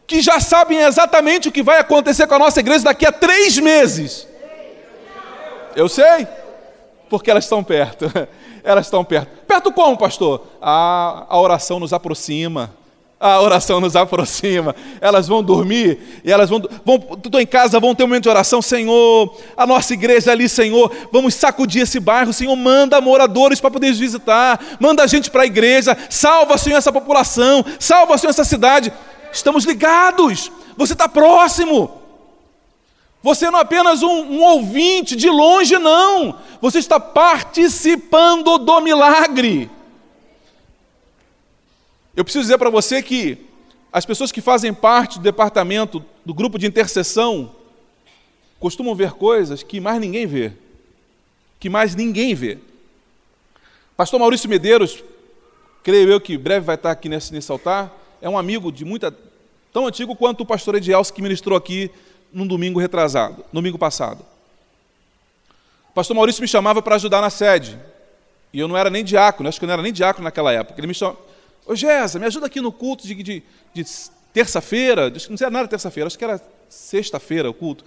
que 0.05 0.21
já 0.21 0.39
sabem 0.39 0.79
exatamente 0.79 1.49
o 1.49 1.51
que 1.51 1.63
vai 1.63 1.79
acontecer 1.79 2.27
com 2.27 2.35
a 2.35 2.39
nossa 2.39 2.59
igreja 2.59 2.83
daqui 2.83 3.05
a 3.05 3.11
três 3.11 3.57
meses. 3.57 4.27
Eu 5.75 5.89
sei, 5.89 6.27
porque 7.09 7.31
elas 7.31 7.45
estão 7.45 7.63
perto. 7.63 8.05
Elas 8.63 8.87
estão 8.87 9.01
perto. 9.05 9.29
Perto 9.47 9.71
como, 9.71 9.97
pastor? 9.97 10.45
A, 10.61 11.25
a 11.29 11.39
oração 11.39 11.79
nos 11.79 11.93
aproxima. 11.93 12.75
A 13.19 13.41
oração 13.41 13.81
nos 13.81 13.95
aproxima. 13.95 14.75
Elas 15.01 15.27
vão 15.27 15.41
dormir 15.41 16.21
e 16.23 16.31
elas 16.31 16.49
vão, 16.49 16.61
vão 16.85 17.03
estou 17.23 17.41
em 17.41 17.47
casa, 17.47 17.79
vão 17.79 17.95
ter 17.95 18.03
um 18.03 18.07
momento 18.07 18.23
de 18.23 18.29
oração. 18.29 18.61
Senhor, 18.61 19.35
a 19.55 19.65
nossa 19.65 19.93
igreja 19.93 20.31
ali, 20.31 20.47
Senhor, 20.47 20.91
vamos 21.11 21.33
sacudir 21.33 21.81
esse 21.81 21.99
bairro. 21.99 22.31
Senhor, 22.31 22.55
manda 22.55 23.01
moradores 23.01 23.59
para 23.59 23.71
poder 23.71 23.91
visitar. 23.93 24.59
Manda 24.79 25.03
a 25.03 25.07
gente 25.07 25.31
para 25.31 25.43
a 25.43 25.47
igreja. 25.47 25.97
Salva, 26.11 26.57
Senhor, 26.59 26.77
essa 26.77 26.91
população. 26.91 27.65
Salva, 27.79 28.17
Senhor, 28.19 28.29
essa 28.29 28.43
cidade. 28.43 28.93
Estamos 29.33 29.65
ligados. 29.65 30.51
Você 30.77 30.93
está 30.93 31.09
próximo. 31.09 31.91
Você 33.23 33.49
não 33.49 33.57
é 33.59 33.63
apenas 33.63 34.03
um, 34.03 34.07
um, 34.07 34.41
ouvinte 34.43 35.15
de 35.15 35.29
longe, 35.29 35.77
não. 35.79 36.35
Você 36.61 36.77
está 36.77 36.99
participando 36.99 38.59
do 38.59 38.79
milagre. 38.79 39.69
Eu 42.17 42.23
preciso 42.23 42.41
dizer 42.41 42.57
para 42.57 42.71
você 42.71 43.03
que 43.03 43.37
as 43.93 44.03
pessoas 44.03 44.31
que 44.31 44.41
fazem 44.41 44.73
parte 44.73 45.19
do 45.19 45.21
departamento, 45.21 46.03
do 46.25 46.33
grupo 46.33 46.57
de 46.57 46.65
intercessão, 46.65 47.55
costumam 48.59 48.95
ver 48.95 49.11
coisas 49.11 49.61
que 49.61 49.79
mais 49.79 50.01
ninguém 50.01 50.25
vê. 50.25 50.51
Que 51.59 51.69
mais 51.69 51.93
ninguém 51.93 52.33
vê. 52.33 52.57
Pastor 53.95 54.19
Maurício 54.19 54.49
Medeiros, 54.49 55.03
creio 55.83 56.09
eu 56.09 56.19
que 56.19 56.35
breve 56.39 56.65
vai 56.65 56.73
estar 56.73 56.89
aqui 56.89 57.07
nesse, 57.07 57.31
nesse 57.31 57.51
altar, 57.51 57.95
é 58.19 58.27
um 58.27 58.35
amigo 58.35 58.71
de 58.71 58.83
muita. 58.83 59.15
tão 59.71 59.85
antigo 59.85 60.15
quanto 60.15 60.41
o 60.41 60.45
pastor 60.45 60.73
Edielso 60.73 61.13
que 61.13 61.21
ministrou 61.21 61.55
aqui 61.55 61.91
num 62.33 62.47
domingo 62.47 62.79
retrasado, 62.79 63.45
domingo 63.53 63.77
passado. 63.77 64.25
O 65.91 65.93
pastor 65.93 66.15
Maurício 66.15 66.41
me 66.41 66.47
chamava 66.47 66.81
para 66.81 66.95
ajudar 66.95 67.21
na 67.21 67.29
sede. 67.29 67.77
E 68.51 68.59
eu 68.59 68.67
não 68.67 68.75
era 68.75 68.89
nem 68.89 69.03
diácono, 69.03 69.47
acho 69.47 69.59
que 69.59 69.65
eu 69.65 69.67
não 69.67 69.73
era 69.73 69.83
nem 69.83 69.93
diácono 69.93 70.23
naquela 70.23 70.51
época. 70.51 70.79
Ele 70.79 70.87
me 70.87 70.95
chamava, 70.95 71.27
ô 71.67 71.75
Gésa, 71.75 72.17
me 72.17 72.25
ajuda 72.25 72.47
aqui 72.47 72.61
no 72.61 72.71
culto 72.71 73.05
de, 73.05 73.13
de, 73.15 73.43
de 73.73 73.85
terça-feira, 74.33 75.09
não 75.29 75.37
sei 75.37 75.49
nada 75.49 75.67
terça-feira, 75.67 76.07
acho 76.07 76.17
que 76.17 76.23
era 76.23 76.41
sexta-feira 76.69 77.49
o 77.49 77.53
culto. 77.53 77.83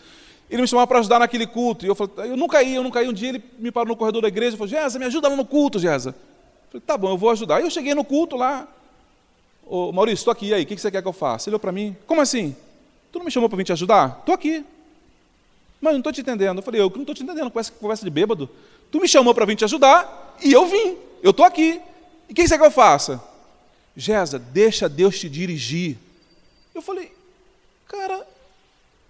Ele 0.49 0.63
me 0.63 0.69
chamava 0.69 0.87
para 0.87 0.99
ajudar 0.99 1.21
naquele 1.21 1.47
culto. 1.47 1.87
E 1.87 1.89
eu 1.89 1.95
falei, 1.95 2.33
eu 2.33 2.37
nunca 2.37 2.61
ia, 2.63 2.77
eu 2.77 2.83
nunca 2.83 3.01
ia. 3.03 3.09
Um 3.09 3.13
dia 3.13 3.29
ele 3.29 3.43
me 3.57 3.71
parou 3.71 3.89
no 3.89 3.97
corredor 3.97 4.23
da 4.23 4.29
igreja 4.29 4.55
e 4.55 4.59
falou, 4.59 4.69
Gésa, 4.69 4.99
me 4.99 5.05
ajuda 5.05 5.29
lá 5.29 5.37
no 5.37 5.45
culto, 5.45 5.79
Gésa. 5.79 6.11
Eu 6.11 6.73
falei, 6.73 6.83
tá 6.85 6.99
bom, 6.99 7.11
eu 7.11 7.17
vou 7.17 7.31
ajudar. 7.31 7.57
Aí 7.57 7.63
eu 7.63 7.71
cheguei 7.71 7.95
no 7.95 8.05
culto 8.05 8.37
lá, 8.37 8.67
Ô, 9.71 9.93
Maurício, 9.93 10.23
estou 10.23 10.33
aqui, 10.33 10.47
e 10.47 10.55
aí, 10.55 10.65
o 10.65 10.67
que 10.67 10.77
você 10.77 10.91
quer 10.91 11.01
que 11.01 11.07
eu 11.07 11.13
faça? 11.13 11.49
Ele 11.49 11.53
olhou 11.53 11.61
para 11.61 11.71
mim, 11.71 11.97
como 12.05 12.21
assim? 12.21 12.57
Tu 13.13 13.19
não 13.21 13.25
me 13.25 13.31
chamou 13.31 13.49
para 13.49 13.57
vir 13.57 13.63
te 13.63 13.73
ajudar? 13.73 14.17
Estou 14.19 14.35
aqui. 14.35 14.65
Mas 15.81 15.93
não 15.93 16.01
estou 16.01 16.13
te 16.13 16.23
entendendo. 16.23 16.59
Eu 16.59 16.63
falei, 16.63 16.81
eu 16.81 16.91
não 16.91 17.03
estou 17.03 17.15
te 17.15 17.23
entendendo 17.23 17.53
com 17.53 17.61
essa 17.61 17.71
conversa 17.71 18.05
de 18.05 18.11
bêbado. 18.11 18.51
Tu 18.91 19.01
me 19.01 19.07
chamou 19.07 19.33
para 19.33 19.47
vir 19.47 19.55
te 19.55 19.65
ajudar 19.65 20.37
e 20.43 20.53
eu 20.53 20.67
vim. 20.67 20.97
Eu 21.23 21.31
estou 21.31 21.47
aqui. 21.47 21.81
E 22.29 22.33
o 22.33 22.35
que 22.35 22.43
você 22.43 22.55
quer 22.55 22.59
que 22.59 22.67
eu 22.67 22.71
faça? 22.73 23.23
Gesa, 24.01 24.39
deixa 24.39 24.89
Deus 24.89 25.19
te 25.19 25.29
dirigir. 25.29 25.99
Eu 26.75 26.81
falei, 26.81 27.13
cara, 27.87 28.27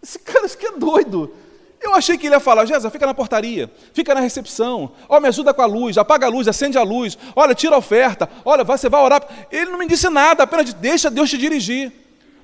esse 0.02 0.18
cara 0.20 0.46
isso 0.46 0.56
aqui 0.56 0.66
é 0.66 0.72
doido. 0.72 1.32
Eu 1.80 1.94
achei 1.94 2.18
que 2.18 2.26
ele 2.26 2.34
ia 2.34 2.40
falar, 2.40 2.66
Jesus, 2.66 2.92
fica 2.92 3.06
na 3.06 3.14
portaria, 3.14 3.70
fica 3.94 4.12
na 4.12 4.20
recepção, 4.20 4.92
ó, 5.08 5.20
me 5.20 5.28
ajuda 5.28 5.54
com 5.54 5.62
a 5.62 5.66
luz, 5.66 5.96
apaga 5.96 6.26
a 6.26 6.28
luz, 6.28 6.48
acende 6.48 6.76
a 6.76 6.82
luz, 6.82 7.16
olha, 7.36 7.54
tira 7.54 7.76
a 7.76 7.78
oferta, 7.78 8.28
olha, 8.44 8.64
você 8.64 8.88
vai 8.88 9.00
orar. 9.00 9.22
Ele 9.50 9.70
não 9.70 9.78
me 9.78 9.86
disse 9.86 10.08
nada, 10.10 10.42
apenas 10.42 10.66
disse, 10.66 10.78
deixa 10.78 11.08
Deus 11.08 11.30
te 11.30 11.38
dirigir. 11.38 11.92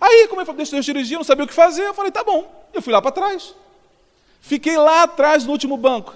Aí, 0.00 0.28
como 0.28 0.40
ele 0.40 0.46
falou, 0.46 0.56
deixa 0.56 0.70
Deus 0.70 0.86
te 0.86 0.92
dirigir, 0.92 1.14
eu 1.14 1.18
não 1.18 1.24
sabia 1.24 1.44
o 1.44 1.48
que 1.48 1.52
fazer, 1.52 1.82
eu 1.82 1.94
falei, 1.94 2.12
tá 2.12 2.22
bom. 2.22 2.48
Eu 2.72 2.80
fui 2.80 2.92
lá 2.92 3.02
para 3.02 3.10
trás. 3.10 3.54
Fiquei 4.40 4.78
lá 4.78 5.02
atrás 5.02 5.44
no 5.44 5.50
último 5.50 5.76
banco. 5.76 6.14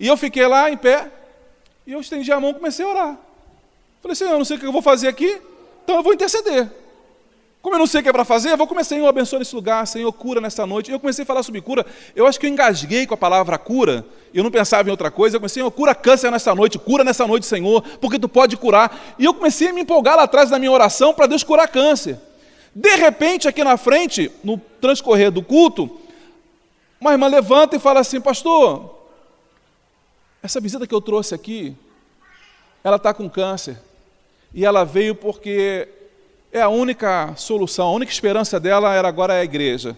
E 0.00 0.08
eu 0.08 0.16
fiquei 0.16 0.46
lá 0.48 0.68
em 0.68 0.76
pé, 0.76 1.10
e 1.86 1.92
eu 1.92 2.00
estendi 2.00 2.32
a 2.32 2.40
mão 2.40 2.50
e 2.50 2.54
comecei 2.54 2.84
a 2.84 2.88
orar. 2.88 3.18
Falei, 4.04 4.14
Senhor, 4.14 4.32
eu 4.32 4.38
não 4.38 4.44
sei 4.44 4.58
o 4.58 4.60
que 4.60 4.66
eu 4.66 4.70
vou 4.70 4.82
fazer 4.82 5.08
aqui, 5.08 5.40
então 5.82 5.96
eu 5.96 6.02
vou 6.02 6.12
interceder. 6.12 6.70
Como 7.62 7.74
eu 7.74 7.78
não 7.78 7.86
sei 7.86 8.00
o 8.00 8.02
que 8.02 8.10
é 8.10 8.12
para 8.12 8.22
fazer, 8.22 8.50
eu 8.50 8.56
vou 8.58 8.66
começar, 8.66 8.90
Senhor, 8.90 9.08
abençoa 9.08 9.38
nesse 9.38 9.54
lugar, 9.54 9.86
Senhor, 9.86 10.12
cura 10.12 10.42
nessa 10.42 10.66
noite. 10.66 10.92
Eu 10.92 11.00
comecei 11.00 11.22
a 11.22 11.26
falar 11.26 11.42
sobre 11.42 11.62
cura. 11.62 11.86
Eu 12.14 12.26
acho 12.26 12.38
que 12.38 12.44
eu 12.44 12.50
engasguei 12.50 13.06
com 13.06 13.14
a 13.14 13.16
palavra 13.16 13.56
cura. 13.56 14.04
Eu 14.34 14.44
não 14.44 14.50
pensava 14.50 14.86
em 14.86 14.90
outra 14.90 15.10
coisa. 15.10 15.36
Eu 15.36 15.40
comecei, 15.40 15.62
Senhor, 15.62 15.70
cura 15.70 15.94
câncer 15.94 16.30
nessa 16.30 16.54
noite, 16.54 16.78
cura 16.78 17.02
nessa 17.02 17.26
noite, 17.26 17.46
Senhor, 17.46 17.80
porque 17.98 18.18
tu 18.18 18.28
pode 18.28 18.58
curar. 18.58 19.14
E 19.18 19.24
eu 19.24 19.32
comecei 19.32 19.68
a 19.68 19.72
me 19.72 19.80
empolgar 19.80 20.16
lá 20.16 20.24
atrás 20.24 20.50
da 20.50 20.58
minha 20.58 20.70
oração 20.70 21.14
para 21.14 21.26
Deus 21.26 21.42
curar 21.42 21.66
câncer. 21.66 22.20
De 22.74 22.94
repente, 22.96 23.48
aqui 23.48 23.64
na 23.64 23.78
frente, 23.78 24.30
no 24.44 24.58
transcorrer 24.82 25.30
do 25.30 25.42
culto, 25.42 25.98
uma 27.00 27.12
irmã 27.12 27.26
levanta 27.26 27.74
e 27.76 27.78
fala 27.78 28.00
assim: 28.00 28.20
Pastor, 28.20 28.98
essa 30.42 30.60
visita 30.60 30.86
que 30.86 30.94
eu 30.94 31.00
trouxe 31.00 31.34
aqui, 31.34 31.74
ela 32.84 32.96
está 32.96 33.14
com 33.14 33.30
câncer. 33.30 33.78
E 34.54 34.64
ela 34.64 34.84
veio 34.84 35.16
porque 35.16 35.88
é 36.52 36.62
a 36.62 36.68
única 36.68 37.34
solução, 37.36 37.88
a 37.88 37.92
única 37.92 38.12
esperança 38.12 38.60
dela 38.60 38.94
era 38.94 39.08
agora 39.08 39.34
a 39.34 39.44
igreja. 39.44 39.96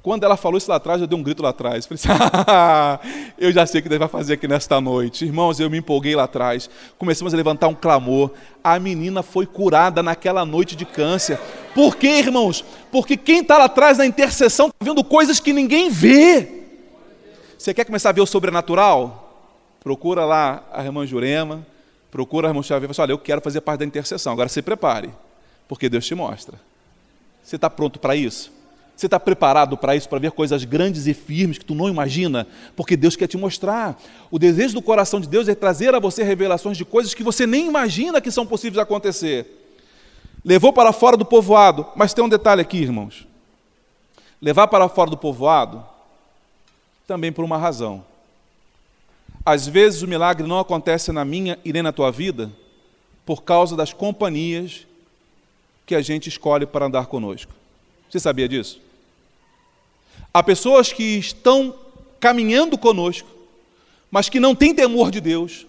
Quando 0.00 0.24
ela 0.24 0.38
falou 0.38 0.56
isso 0.56 0.70
lá 0.70 0.76
atrás, 0.76 1.02
eu 1.02 1.06
dei 1.06 1.18
um 1.18 1.22
grito 1.22 1.42
lá 1.42 1.50
atrás. 1.50 1.84
Falei 1.84 2.00
assim, 2.02 3.34
eu 3.36 3.52
já 3.52 3.66
sei 3.66 3.80
o 3.80 3.82
que 3.82 3.88
Deus 3.90 3.98
vai 3.98 4.08
fazer 4.08 4.34
aqui 4.34 4.48
nesta 4.48 4.80
noite. 4.80 5.26
Irmãos, 5.26 5.60
eu 5.60 5.68
me 5.68 5.76
empolguei 5.76 6.16
lá 6.16 6.24
atrás. 6.24 6.70
Começamos 6.96 7.34
a 7.34 7.36
levantar 7.36 7.68
um 7.68 7.74
clamor. 7.74 8.30
A 8.64 8.78
menina 8.78 9.22
foi 9.22 9.44
curada 9.44 10.02
naquela 10.02 10.46
noite 10.46 10.74
de 10.74 10.86
câncer. 10.86 11.38
Por 11.74 11.96
quê, 11.96 12.20
irmãos? 12.20 12.64
Porque 12.90 13.18
quem 13.18 13.40
está 13.40 13.58
lá 13.58 13.64
atrás 13.64 13.98
na 13.98 14.06
intercessão 14.06 14.68
está 14.68 14.78
vendo 14.80 15.04
coisas 15.04 15.40
que 15.40 15.52
ninguém 15.52 15.90
vê. 15.90 16.64
Você 17.58 17.74
quer 17.74 17.84
começar 17.84 18.08
a 18.08 18.12
ver 18.12 18.22
o 18.22 18.26
sobrenatural? 18.26 19.52
Procura 19.80 20.24
lá 20.24 20.64
a 20.72 20.82
irmã 20.82 21.04
Jurema, 21.04 21.66
procura 22.10 22.48
a 22.48 22.50
irmã 22.50 22.62
Xavier 22.62 22.90
e 22.90 22.92
fala 22.92 22.92
assim, 22.92 23.02
olha, 23.02 23.12
eu 23.12 23.18
quero 23.18 23.40
fazer 23.40 23.60
parte 23.60 23.80
da 23.80 23.84
intercessão. 23.84 24.32
Agora 24.32 24.48
se 24.48 24.62
prepare, 24.62 25.10
porque 25.66 25.88
Deus 25.88 26.06
te 26.06 26.14
mostra. 26.14 26.58
Você 27.42 27.56
está 27.56 27.68
pronto 27.70 27.98
para 27.98 28.14
isso? 28.14 28.52
Você 28.98 29.06
está 29.06 29.20
preparado 29.20 29.76
para 29.76 29.94
isso, 29.94 30.08
para 30.08 30.18
ver 30.18 30.32
coisas 30.32 30.64
grandes 30.64 31.06
e 31.06 31.14
firmes 31.14 31.56
que 31.56 31.64
tu 31.64 31.72
não 31.72 31.88
imagina? 31.88 32.48
Porque 32.74 32.96
Deus 32.96 33.14
quer 33.14 33.28
te 33.28 33.36
mostrar. 33.36 33.96
O 34.28 34.40
desejo 34.40 34.74
do 34.74 34.82
coração 34.82 35.20
de 35.20 35.28
Deus 35.28 35.46
é 35.46 35.54
trazer 35.54 35.94
a 35.94 36.00
você 36.00 36.24
revelações 36.24 36.76
de 36.76 36.84
coisas 36.84 37.14
que 37.14 37.22
você 37.22 37.46
nem 37.46 37.68
imagina 37.68 38.20
que 38.20 38.30
são 38.30 38.44
possíveis 38.44 38.74
de 38.74 38.80
acontecer. 38.80 39.46
Levou 40.44 40.72
para 40.72 40.92
fora 40.92 41.16
do 41.16 41.24
povoado, 41.24 41.86
mas 41.94 42.12
tem 42.12 42.24
um 42.24 42.28
detalhe 42.28 42.60
aqui, 42.60 42.78
irmãos. 42.78 43.24
Levar 44.42 44.66
para 44.66 44.88
fora 44.88 45.10
do 45.10 45.16
povoado 45.16 45.84
também 47.06 47.32
por 47.32 47.44
uma 47.44 47.56
razão. 47.56 48.04
Às 49.48 49.66
vezes 49.66 50.02
o 50.02 50.06
milagre 50.06 50.46
não 50.46 50.58
acontece 50.58 51.10
na 51.10 51.24
minha 51.24 51.58
e 51.64 51.72
nem 51.72 51.82
na 51.82 51.90
tua 51.90 52.12
vida 52.12 52.52
por 53.24 53.42
causa 53.42 53.74
das 53.74 53.94
companhias 53.94 54.86
que 55.86 55.94
a 55.94 56.02
gente 56.02 56.28
escolhe 56.28 56.66
para 56.66 56.84
andar 56.84 57.06
conosco. 57.06 57.50
Você 58.10 58.20
sabia 58.20 58.46
disso? 58.46 58.78
Há 60.34 60.42
pessoas 60.42 60.92
que 60.92 61.02
estão 61.02 61.74
caminhando 62.20 62.76
conosco, 62.76 63.26
mas 64.10 64.28
que 64.28 64.38
não 64.38 64.54
têm 64.54 64.74
temor 64.74 65.10
de 65.10 65.18
Deus, 65.18 65.66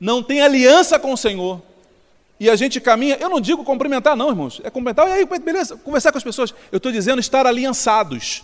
não 0.00 0.22
têm 0.22 0.40
aliança 0.40 0.98
com 0.98 1.12
o 1.12 1.16
Senhor, 1.18 1.60
e 2.40 2.48
a 2.48 2.56
gente 2.56 2.80
caminha, 2.80 3.18
eu 3.20 3.28
não 3.28 3.38
digo 3.38 3.62
cumprimentar, 3.64 4.16
não, 4.16 4.30
irmãos, 4.30 4.62
é 4.64 4.70
cumprimentar, 4.70 5.06
e 5.08 5.12
aí, 5.12 5.26
beleza, 5.26 5.76
conversar 5.76 6.10
com 6.10 6.16
as 6.16 6.24
pessoas. 6.24 6.54
Eu 6.72 6.78
estou 6.78 6.90
dizendo 6.90 7.20
estar 7.20 7.46
aliançados. 7.46 8.42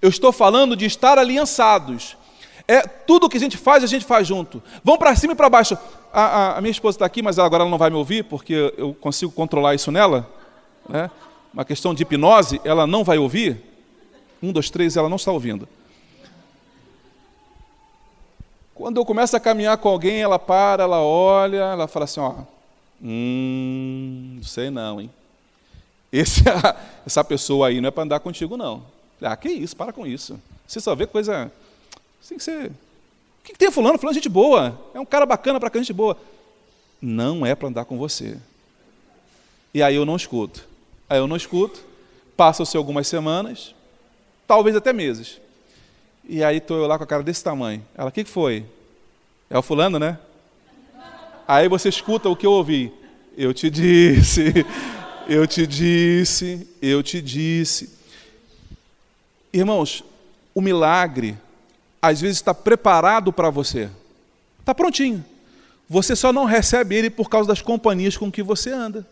Eu 0.00 0.08
estou 0.08 0.30
falando 0.30 0.76
de 0.76 0.86
estar 0.86 1.18
aliançados. 1.18 2.16
É 2.66 2.80
tudo 2.82 3.28
que 3.28 3.36
a 3.36 3.40
gente 3.40 3.56
faz, 3.56 3.84
a 3.84 3.86
gente 3.86 4.04
faz 4.04 4.26
junto. 4.26 4.62
Vão 4.82 4.96
para 4.96 5.14
cima 5.14 5.34
e 5.34 5.36
para 5.36 5.50
baixo. 5.50 5.76
A, 6.12 6.22
a, 6.22 6.58
a 6.58 6.60
minha 6.60 6.70
esposa 6.70 6.96
está 6.96 7.06
aqui, 7.06 7.22
mas 7.22 7.38
agora 7.38 7.62
ela 7.62 7.70
não 7.70 7.78
vai 7.78 7.90
me 7.90 7.96
ouvir, 7.96 8.24
porque 8.24 8.72
eu 8.78 8.94
consigo 8.94 9.30
controlar 9.32 9.74
isso 9.74 9.92
nela. 9.92 10.30
Né? 10.88 11.10
Uma 11.52 11.64
questão 11.64 11.92
de 11.94 12.02
hipnose, 12.02 12.60
ela 12.64 12.86
não 12.86 13.04
vai 13.04 13.18
ouvir. 13.18 13.62
Um, 14.42 14.50
dois, 14.50 14.70
três, 14.70 14.96
ela 14.96 15.08
não 15.08 15.16
está 15.16 15.30
ouvindo. 15.30 15.68
Quando 18.74 18.96
eu 18.96 19.04
começo 19.04 19.36
a 19.36 19.40
caminhar 19.40 19.78
com 19.78 19.88
alguém, 19.88 20.20
ela 20.20 20.38
para, 20.38 20.82
ela 20.82 21.00
olha, 21.00 21.58
ela 21.58 21.86
fala 21.86 22.04
assim, 22.04 22.20
ó, 22.20 22.34
hum, 23.00 24.34
não 24.36 24.42
sei 24.42 24.68
não, 24.68 25.00
hein? 25.00 25.10
Esse, 26.12 26.42
essa 27.06 27.22
pessoa 27.22 27.68
aí 27.68 27.80
não 27.80 27.88
é 27.88 27.90
para 27.90 28.02
andar 28.02 28.20
contigo, 28.20 28.56
não. 28.56 28.82
Ah, 29.22 29.36
que 29.36 29.48
isso, 29.48 29.76
para 29.76 29.92
com 29.92 30.06
isso. 30.06 30.40
Você 30.66 30.80
só 30.80 30.94
vê 30.94 31.06
coisa. 31.06 31.52
Tem 32.28 32.38
que 32.38 32.44
ser. 32.44 32.66
O 32.66 33.44
que, 33.44 33.54
tem 33.54 33.70
fulano? 33.70 33.98
Fulano 33.98 34.16
é 34.16 34.20
gente 34.20 34.28
boa. 34.28 34.80
É 34.94 35.00
um 35.00 35.04
cara 35.04 35.26
bacana 35.26 35.60
para 35.60 35.70
gente 35.78 35.92
boa. 35.92 36.16
Não 37.00 37.44
é 37.44 37.54
para 37.54 37.68
andar 37.68 37.84
com 37.84 37.98
você. 37.98 38.38
E 39.72 39.82
aí 39.82 39.96
eu 39.96 40.06
não 40.06 40.16
escuto. 40.16 40.66
Aí 41.08 41.18
eu 41.18 41.26
não 41.26 41.36
escuto. 41.36 41.84
Passam-se 42.36 42.76
algumas 42.76 43.06
semanas, 43.06 43.74
talvez 44.46 44.74
até 44.74 44.92
meses. 44.92 45.40
E 46.26 46.42
aí 46.42 46.56
estou 46.56 46.78
eu 46.78 46.86
lá 46.86 46.96
com 46.96 47.04
a 47.04 47.06
cara 47.06 47.22
desse 47.22 47.44
tamanho. 47.44 47.84
Ela, 47.94 48.08
o 48.08 48.12
que 48.12 48.24
foi? 48.24 48.64
É 49.48 49.58
o 49.58 49.62
fulano, 49.62 49.98
né? 49.98 50.18
Aí 51.46 51.68
você 51.68 51.90
escuta 51.90 52.28
o 52.28 52.34
que 52.34 52.46
eu 52.46 52.52
ouvi. 52.52 52.92
Eu 53.36 53.52
te 53.52 53.68
disse, 53.68 54.66
eu 55.28 55.46
te 55.46 55.66
disse, 55.66 56.66
eu 56.80 57.02
te 57.02 57.20
disse. 57.20 57.92
Irmãos, 59.52 60.02
o 60.54 60.60
milagre 60.60 61.36
às 62.08 62.20
vezes 62.20 62.36
está 62.36 62.52
preparado 62.52 63.32
para 63.32 63.50
você. 63.50 63.88
Está 64.60 64.74
prontinho. 64.74 65.24
Você 65.88 66.14
só 66.14 66.32
não 66.32 66.44
recebe 66.44 66.94
ele 66.94 67.10
por 67.10 67.28
causa 67.28 67.48
das 67.48 67.62
companhias 67.62 68.16
com 68.16 68.30
que 68.30 68.42
você 68.42 68.70
anda. 68.70 69.06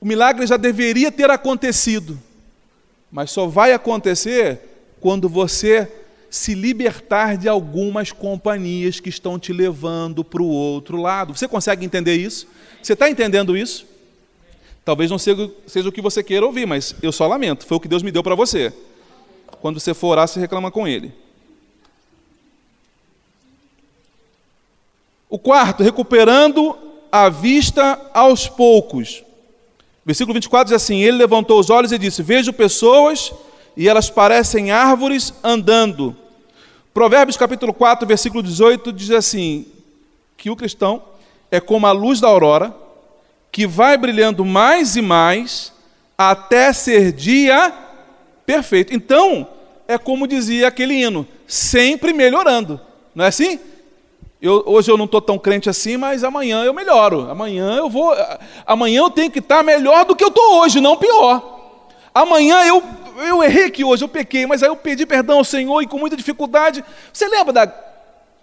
O 0.00 0.06
milagre 0.06 0.46
já 0.46 0.56
deveria 0.56 1.12
ter 1.12 1.30
acontecido, 1.30 2.18
mas 3.10 3.30
só 3.30 3.46
vai 3.46 3.72
acontecer 3.72 4.60
quando 5.00 5.28
você 5.28 5.90
se 6.30 6.54
libertar 6.54 7.36
de 7.36 7.48
algumas 7.48 8.12
companhias 8.12 9.00
que 9.00 9.08
estão 9.08 9.38
te 9.38 9.52
levando 9.52 10.24
para 10.24 10.42
o 10.42 10.46
outro 10.46 10.96
lado. 10.96 11.36
Você 11.36 11.48
consegue 11.48 11.84
entender 11.84 12.14
isso? 12.14 12.46
Você 12.80 12.92
está 12.92 13.10
entendendo 13.10 13.56
isso? 13.56 13.84
Talvez 14.84 15.10
não 15.10 15.18
seja, 15.18 15.50
seja, 15.66 15.88
o 15.88 15.92
que 15.92 16.00
você 16.00 16.22
queira 16.22 16.46
ouvir, 16.46 16.66
mas 16.66 16.94
eu 17.02 17.12
só 17.12 17.26
lamento. 17.26 17.66
Foi 17.66 17.76
o 17.76 17.80
que 17.80 17.88
Deus 17.88 18.02
me 18.02 18.12
deu 18.12 18.22
para 18.22 18.34
você. 18.34 18.72
Quando 19.60 19.78
você 19.78 19.92
for 19.92 20.08
orar, 20.08 20.26
você 20.26 20.40
reclama 20.40 20.70
com 20.70 20.86
Ele. 20.86 21.12
O 25.30 25.38
quarto, 25.38 25.82
recuperando 25.82 26.76
a 27.10 27.30
vista 27.30 27.98
aos 28.12 28.48
poucos. 28.48 29.22
Versículo 30.04 30.34
24 30.34 30.66
diz 30.66 30.82
assim: 30.82 31.00
Ele 31.00 31.16
levantou 31.16 31.58
os 31.58 31.70
olhos 31.70 31.92
e 31.92 31.98
disse: 31.98 32.22
Vejo 32.22 32.52
pessoas 32.52 33.32
e 33.76 33.88
elas 33.88 34.10
parecem 34.10 34.72
árvores 34.72 35.32
andando. 35.42 36.16
Provérbios 36.92 37.36
capítulo 37.36 37.72
4, 37.72 38.06
versículo 38.06 38.42
18 38.42 38.92
diz 38.92 39.12
assim: 39.12 39.66
que 40.40 40.48
o 40.48 40.56
cristão 40.56 41.02
é 41.50 41.60
como 41.60 41.86
a 41.86 41.92
luz 41.92 42.18
da 42.18 42.26
aurora, 42.26 42.74
que 43.52 43.66
vai 43.66 43.98
brilhando 43.98 44.42
mais 44.42 44.96
e 44.96 45.02
mais 45.02 45.70
até 46.16 46.72
ser 46.72 47.12
dia 47.12 47.72
perfeito. 48.46 48.94
Então, 48.94 49.46
é 49.86 49.98
como 49.98 50.26
dizia 50.26 50.68
aquele 50.68 50.94
hino, 50.94 51.26
sempre 51.46 52.14
melhorando. 52.14 52.80
Não 53.14 53.24
é 53.24 53.28
assim? 53.28 53.60
Eu, 54.40 54.62
hoje 54.66 54.90
eu 54.90 54.96
não 54.96 55.04
estou 55.04 55.20
tão 55.20 55.38
crente 55.38 55.68
assim, 55.68 55.96
mas 55.96 56.24
amanhã 56.24 56.64
eu 56.64 56.72
melhoro. 56.72 57.30
Amanhã 57.30 57.76
eu 57.76 57.90
vou. 57.90 58.14
Amanhã 58.66 59.00
eu 59.00 59.10
tenho 59.10 59.30
que 59.30 59.38
estar 59.38 59.62
melhor 59.62 60.04
do 60.04 60.16
que 60.16 60.24
eu 60.24 60.28
estou 60.28 60.60
hoje, 60.60 60.80
não 60.80 60.96
pior. 60.96 61.58
Amanhã 62.14 62.64
eu 62.64 62.82
eu 63.26 63.42
errei 63.42 63.64
aqui 63.64 63.84
hoje, 63.84 64.04
eu 64.04 64.08
pequei, 64.08 64.46
mas 64.46 64.62
aí 64.62 64.68
eu 64.68 64.76
pedi 64.76 65.04
perdão 65.04 65.38
ao 65.38 65.44
Senhor 65.44 65.82
e 65.82 65.86
com 65.86 65.98
muita 65.98 66.16
dificuldade. 66.16 66.84
Você 67.12 67.28
lembra 67.28 67.52
da. 67.52 67.74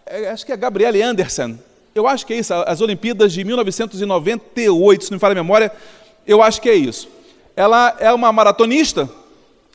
É, 0.05 0.29
acho 0.29 0.45
que 0.45 0.51
é 0.51 0.55
a 0.55 0.57
Gabriele 0.57 1.01
Anderson. 1.01 1.57
Eu 1.95 2.07
acho 2.07 2.25
que 2.27 2.33
é 2.33 2.37
isso, 2.37 2.53
as 2.53 2.79
Olimpíadas 2.79 3.33
de 3.33 3.43
1998, 3.43 5.03
se 5.03 5.11
não 5.11 5.15
me 5.15 5.19
falha 5.19 5.31
a 5.31 5.35
memória, 5.35 5.71
eu 6.27 6.43
acho 6.43 6.61
que 6.61 6.69
é 6.69 6.75
isso. 6.75 7.09
Ela 7.55 7.95
é 7.99 8.13
uma 8.13 8.31
maratonista 8.31 9.09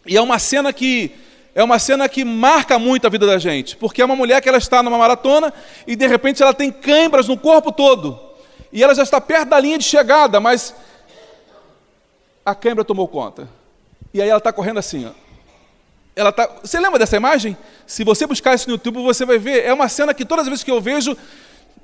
e 0.06 0.16
é 0.16 0.20
uma 0.20 0.38
cena 0.38 0.72
que 0.72 1.11
é 1.55 1.62
uma 1.62 1.79
cena 1.79 2.09
que 2.09 2.25
marca 2.25 2.79
muito 2.79 3.07
a 3.07 3.11
vida 3.11 3.27
da 3.27 3.38
gente, 3.38 3.77
porque 3.77 4.01
é 4.01 4.05
uma 4.05 4.17
mulher 4.17 4.41
que 4.41 4.49
ela 4.49 4.59
está 4.59 4.83
numa 4.83 4.97
maratona 4.97 5.53
e 5.87 5.95
de 5.95 6.07
repente 6.07 6.43
ela 6.43 6.55
tem 6.55 6.73
câimbras 6.73 7.29
no 7.29 7.37
corpo 7.37 7.71
todo. 7.71 8.19
E 8.73 8.83
ela 8.83 8.95
já 8.95 9.03
está 9.03 9.21
perto 9.21 9.51
da 9.51 9.61
linha 9.61 9.77
de 9.77 9.85
chegada, 9.85 10.41
mas 10.41 10.75
a 12.45 12.55
câimbra 12.55 12.85
tomou 12.85 13.07
conta. 13.07 13.49
E 14.15 14.23
aí 14.23 14.29
ela 14.29 14.38
está 14.38 14.53
correndo 14.53 14.79
assim, 14.79 15.07
ó. 15.07 15.11
Ela 16.15 16.33
tá, 16.33 16.49
você 16.62 16.79
lembra 16.79 16.99
dessa 16.99 17.17
imagem? 17.17 17.57
Se 17.87 18.05
você 18.05 18.27
buscar 18.27 18.55
isso 18.55 18.69
no 18.69 18.75
YouTube, 18.75 19.03
você 19.03 19.25
vai 19.25 19.38
ver. 19.38 19.65
É 19.65 19.73
uma 19.73 19.88
cena 19.88 20.12
que 20.12 20.25
todas 20.25 20.45
as 20.45 20.49
vezes 20.49 20.65
que 20.65 20.71
eu 20.71 20.81
vejo, 20.81 21.17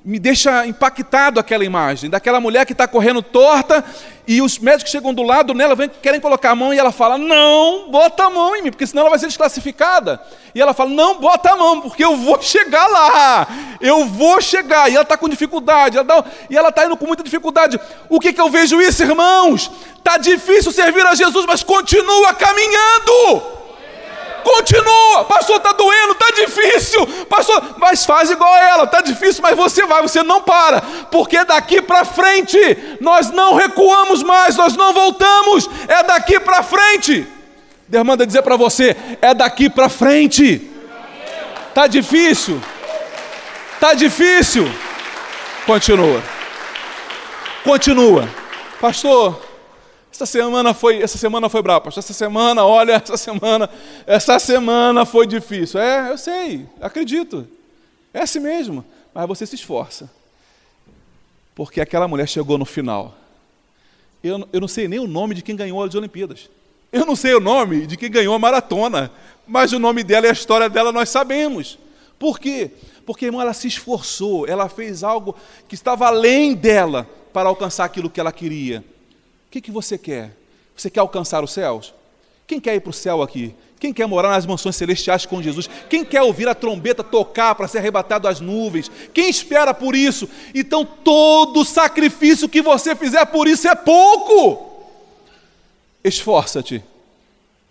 me 0.03 0.17
deixa 0.17 0.65
impactado 0.65 1.39
aquela 1.39 1.65
imagem, 1.65 2.09
daquela 2.09 2.39
mulher 2.39 2.65
que 2.65 2.71
está 2.71 2.87
correndo 2.87 3.21
torta 3.21 3.83
e 4.25 4.41
os 4.41 4.57
médicos 4.59 4.91
chegam 4.91 5.13
do 5.13 5.23
lado 5.23 5.53
nela, 5.53 5.75
vem, 5.75 5.89
querem 5.89 6.21
colocar 6.21 6.51
a 6.51 6.55
mão 6.55 6.73
e 6.73 6.79
ela 6.79 6.91
fala: 6.91 7.17
Não, 7.17 7.89
bota 7.89 8.25
a 8.25 8.29
mão 8.29 8.55
em 8.55 8.61
mim, 8.61 8.69
porque 8.69 8.87
senão 8.87 9.01
ela 9.01 9.09
vai 9.09 9.19
ser 9.19 9.27
desclassificada. 9.27 10.21
E 10.55 10.61
ela 10.61 10.73
fala: 10.73 10.91
Não, 10.91 11.19
bota 11.19 11.51
a 11.51 11.55
mão, 11.55 11.81
porque 11.81 12.05
eu 12.05 12.15
vou 12.15 12.41
chegar 12.41 12.87
lá, 12.87 13.47
eu 13.81 14.05
vou 14.05 14.39
chegar. 14.39 14.89
E 14.89 14.93
ela 14.93 15.01
está 15.01 15.17
com 15.17 15.27
dificuldade, 15.27 15.97
ela 15.97 16.25
e 16.49 16.55
ela 16.55 16.69
está 16.69 16.85
indo 16.85 16.95
com 16.95 17.07
muita 17.07 17.23
dificuldade. 17.23 17.79
O 18.07 18.19
que, 18.19 18.31
que 18.31 18.39
eu 18.39 18.49
vejo 18.49 18.79
isso, 18.79 19.03
irmãos? 19.03 19.69
Está 19.97 20.17
difícil 20.17 20.71
servir 20.71 21.05
a 21.05 21.13
Jesus, 21.13 21.45
mas 21.45 21.61
continua 21.61 22.33
caminhando. 22.33 23.58
Continua, 24.49 25.25
pastor, 25.25 25.57
está 25.57 25.73
doendo, 25.73 26.13
está 26.13 26.31
difícil, 26.31 27.05
pastor, 27.27 27.75
mas 27.77 28.03
faz 28.03 28.31
igual 28.31 28.57
ela, 28.57 28.85
está 28.85 28.99
difícil, 28.99 29.43
mas 29.43 29.55
você 29.55 29.85
vai, 29.85 30.01
você 30.01 30.23
não 30.23 30.41
para, 30.41 30.81
porque 31.11 31.45
daqui 31.45 31.83
para 31.83 32.03
frente 32.03 32.57
nós 32.99 33.29
não 33.29 33.53
recuamos 33.53 34.23
mais, 34.23 34.55
nós 34.55 34.75
não 34.75 34.91
voltamos, 34.91 35.69
é 35.87 36.01
daqui 36.01 36.39
para 36.39 36.63
frente. 36.63 37.27
Deus 37.87 38.03
manda 38.03 38.25
dizer 38.25 38.41
para 38.41 38.55
você, 38.55 38.97
é 39.21 39.35
daqui 39.35 39.69
para 39.69 39.87
frente. 39.87 40.67
Está 41.69 41.85
difícil, 41.85 42.59
está 43.75 43.93
difícil, 43.93 44.67
continua, 45.67 46.23
continua, 47.63 48.27
pastor. 48.81 49.48
Essa 50.19 50.25
semana 50.25 50.73
foi, 50.73 51.01
essa 51.01 51.17
semana 51.17 51.47
foi 51.47 51.61
brava, 51.61 51.79
pastor. 51.79 52.03
Essa 52.03 52.11
semana, 52.11 52.65
olha, 52.65 52.91
essa 52.91 53.15
semana, 53.15 53.69
essa 54.05 54.37
semana 54.37 55.05
foi 55.05 55.25
difícil. 55.25 55.79
É, 55.79 56.11
eu 56.11 56.17
sei, 56.17 56.67
acredito. 56.81 57.47
É 58.13 58.23
assim 58.23 58.41
mesmo. 58.41 58.83
Mas 59.13 59.25
você 59.29 59.45
se 59.45 59.55
esforça. 59.55 60.11
Porque 61.55 61.79
aquela 61.79 62.05
mulher 62.05 62.27
chegou 62.27 62.57
no 62.57 62.65
final. 62.65 63.15
Eu, 64.21 64.45
eu 64.51 64.59
não 64.59 64.67
sei 64.67 64.89
nem 64.89 64.99
o 64.99 65.07
nome 65.07 65.35
de 65.35 65.41
quem 65.41 65.55
ganhou 65.55 65.81
as 65.81 65.95
Olimpíadas. 65.95 66.49
Eu 66.91 67.05
não 67.05 67.15
sei 67.15 67.33
o 67.33 67.39
nome 67.39 67.87
de 67.87 67.95
quem 67.95 68.11
ganhou 68.11 68.35
a 68.35 68.39
maratona. 68.39 69.09
Mas 69.47 69.71
o 69.71 69.79
nome 69.79 70.03
dela 70.03 70.25
e 70.25 70.29
a 70.29 70.33
história 70.33 70.69
dela 70.69 70.91
nós 70.91 71.07
sabemos. 71.07 71.79
Por 72.19 72.41
quê? 72.41 72.71
Porque, 73.05 73.27
irmão, 73.27 73.39
ela 73.39 73.53
se 73.53 73.69
esforçou, 73.69 74.45
ela 74.45 74.67
fez 74.67 75.01
algo 75.01 75.33
que 75.65 75.75
estava 75.75 76.07
além 76.07 76.55
dela 76.55 77.09
para 77.31 77.47
alcançar 77.47 77.85
aquilo 77.85 78.09
que 78.09 78.19
ela 78.19 78.33
queria. 78.33 78.83
O 79.49 79.51
que, 79.51 79.61
que 79.61 79.71
você 79.71 79.97
quer? 79.97 80.37
Você 80.77 80.91
quer 80.91 80.99
alcançar 80.99 81.43
os 81.43 81.51
céus? 81.51 81.91
Quem 82.45 82.59
quer 82.59 82.75
ir 82.75 82.81
para 82.81 82.91
o 82.91 82.93
céu 82.93 83.23
aqui? 83.23 83.55
Quem 83.79 83.91
quer 83.91 84.05
morar 84.05 84.29
nas 84.29 84.45
mansões 84.45 84.75
celestiais 84.75 85.25
com 85.25 85.41
Jesus? 85.41 85.67
Quem 85.89 86.05
quer 86.05 86.21
ouvir 86.21 86.47
a 86.47 86.53
trombeta 86.53 87.03
tocar 87.03 87.55
para 87.55 87.67
ser 87.67 87.79
arrebatado 87.79 88.27
às 88.27 88.39
nuvens? 88.39 88.91
Quem 89.11 89.27
espera 89.27 89.73
por 89.73 89.95
isso? 89.95 90.29
Então, 90.53 90.85
todo 90.85 91.65
sacrifício 91.65 92.47
que 92.47 92.61
você 92.61 92.95
fizer 92.95 93.25
por 93.25 93.47
isso 93.47 93.67
é 93.67 93.73
pouco. 93.73 94.85
Esforça-te 96.03 96.83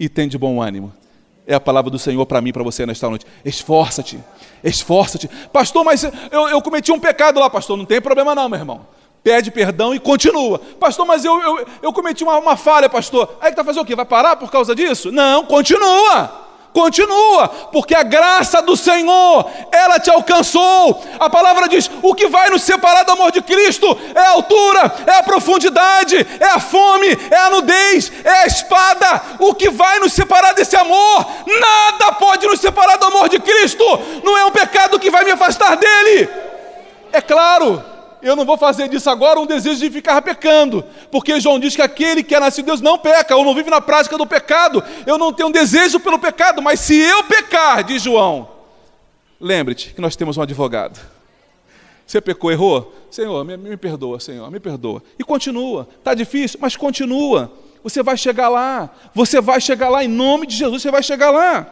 e 0.00 0.08
tem 0.08 0.26
de 0.26 0.36
bom 0.36 0.60
ânimo. 0.60 0.92
É 1.46 1.54
a 1.54 1.60
palavra 1.60 1.92
do 1.92 1.98
Senhor 1.98 2.26
para 2.26 2.40
mim, 2.40 2.52
para 2.52 2.64
você 2.64 2.84
nesta 2.84 3.08
noite. 3.08 3.24
Esforça-te, 3.44 4.18
esforça-te. 4.64 5.28
Pastor, 5.52 5.84
mas 5.84 6.02
eu, 6.02 6.48
eu 6.48 6.60
cometi 6.60 6.90
um 6.90 6.98
pecado 6.98 7.38
lá, 7.38 7.48
pastor. 7.48 7.76
Não 7.76 7.84
tem 7.84 8.00
problema 8.00 8.34
não, 8.34 8.48
meu 8.48 8.58
irmão 8.58 8.98
pede 9.22 9.50
perdão 9.50 9.94
e 9.94 9.98
continua. 9.98 10.58
Pastor, 10.80 11.06
mas 11.06 11.24
eu, 11.24 11.40
eu, 11.40 11.66
eu 11.82 11.92
cometi 11.92 12.24
uma, 12.24 12.38
uma 12.38 12.56
falha, 12.56 12.88
pastor. 12.88 13.36
Aí 13.40 13.48
que 13.48 13.52
está 13.52 13.64
fazendo 13.64 13.82
o 13.82 13.86
quê? 13.86 13.94
Vai 13.94 14.04
parar 14.04 14.36
por 14.36 14.50
causa 14.50 14.74
disso? 14.74 15.10
Não, 15.12 15.44
continua. 15.44 16.48
Continua, 16.72 17.48
porque 17.72 17.94
a 17.94 18.02
graça 18.02 18.60
do 18.60 18.76
Senhor, 18.76 19.50
ela 19.72 19.98
te 19.98 20.10
alcançou. 20.10 21.02
A 21.18 21.28
palavra 21.28 21.66
diz: 21.66 21.90
o 22.02 22.14
que 22.14 22.28
vai 22.28 22.50
nos 22.50 22.62
separar 22.62 23.04
do 23.04 23.12
amor 23.12 23.32
de 23.32 23.40
Cristo 23.40 23.98
é 24.14 24.20
a 24.20 24.30
altura, 24.30 24.94
é 25.06 25.14
a 25.16 25.22
profundidade, 25.22 26.24
é 26.38 26.44
a 26.44 26.60
fome, 26.60 27.08
é 27.30 27.36
a 27.36 27.50
nudez, 27.50 28.12
é 28.22 28.30
a 28.30 28.46
espada. 28.46 29.22
O 29.40 29.54
que 29.54 29.70
vai 29.70 29.98
nos 29.98 30.12
separar 30.12 30.52
desse 30.52 30.76
amor? 30.76 31.26
Nada 31.46 32.12
pode 32.12 32.46
nos 32.46 32.60
separar 32.60 32.96
do 32.96 33.06
amor 33.06 33.28
de 33.28 33.40
Cristo. 33.40 33.84
Não 34.22 34.36
é 34.36 34.44
um 34.44 34.50
pecado 34.50 35.00
que 35.00 35.10
vai 35.10 35.24
me 35.24 35.32
afastar 35.32 35.74
dele. 35.76 36.28
É 37.12 37.20
claro 37.20 37.82
eu 38.22 38.34
não 38.34 38.44
vou 38.44 38.56
fazer 38.56 38.88
disso 38.88 39.08
agora 39.08 39.38
um 39.40 39.46
desejo 39.46 39.80
de 39.80 39.90
ficar 39.90 40.20
pecando, 40.22 40.84
porque 41.10 41.40
João 41.40 41.58
diz 41.58 41.76
que 41.76 41.82
aquele 41.82 42.22
que 42.22 42.34
é 42.34 42.40
nascido 42.40 42.64
de 42.64 42.70
Deus 42.70 42.80
não 42.80 42.98
peca, 42.98 43.36
ou 43.36 43.44
não 43.44 43.54
vive 43.54 43.70
na 43.70 43.80
prática 43.80 44.18
do 44.18 44.26
pecado. 44.26 44.82
Eu 45.06 45.18
não 45.18 45.32
tenho 45.32 45.50
desejo 45.50 46.00
pelo 46.00 46.18
pecado, 46.18 46.60
mas 46.60 46.80
se 46.80 46.98
eu 46.98 47.24
pecar, 47.24 47.84
diz 47.84 48.02
João, 48.02 48.48
lembre-te 49.40 49.94
que 49.94 50.00
nós 50.00 50.16
temos 50.16 50.36
um 50.36 50.42
advogado. 50.42 50.98
Você 52.06 52.20
pecou, 52.20 52.50
errou? 52.50 52.94
Senhor, 53.10 53.44
me, 53.44 53.56
me 53.56 53.76
perdoa, 53.76 54.18
Senhor, 54.18 54.50
me 54.50 54.58
perdoa. 54.58 55.02
E 55.18 55.24
continua. 55.24 55.86
Está 55.98 56.14
difícil, 56.14 56.58
mas 56.60 56.74
continua. 56.74 57.52
Você 57.82 58.02
vai 58.02 58.16
chegar 58.16 58.48
lá. 58.48 58.90
Você 59.14 59.40
vai 59.40 59.60
chegar 59.60 59.90
lá 59.90 60.02
em 60.02 60.08
nome 60.08 60.46
de 60.46 60.56
Jesus, 60.56 60.82
você 60.82 60.90
vai 60.90 61.02
chegar 61.02 61.30
lá. 61.30 61.66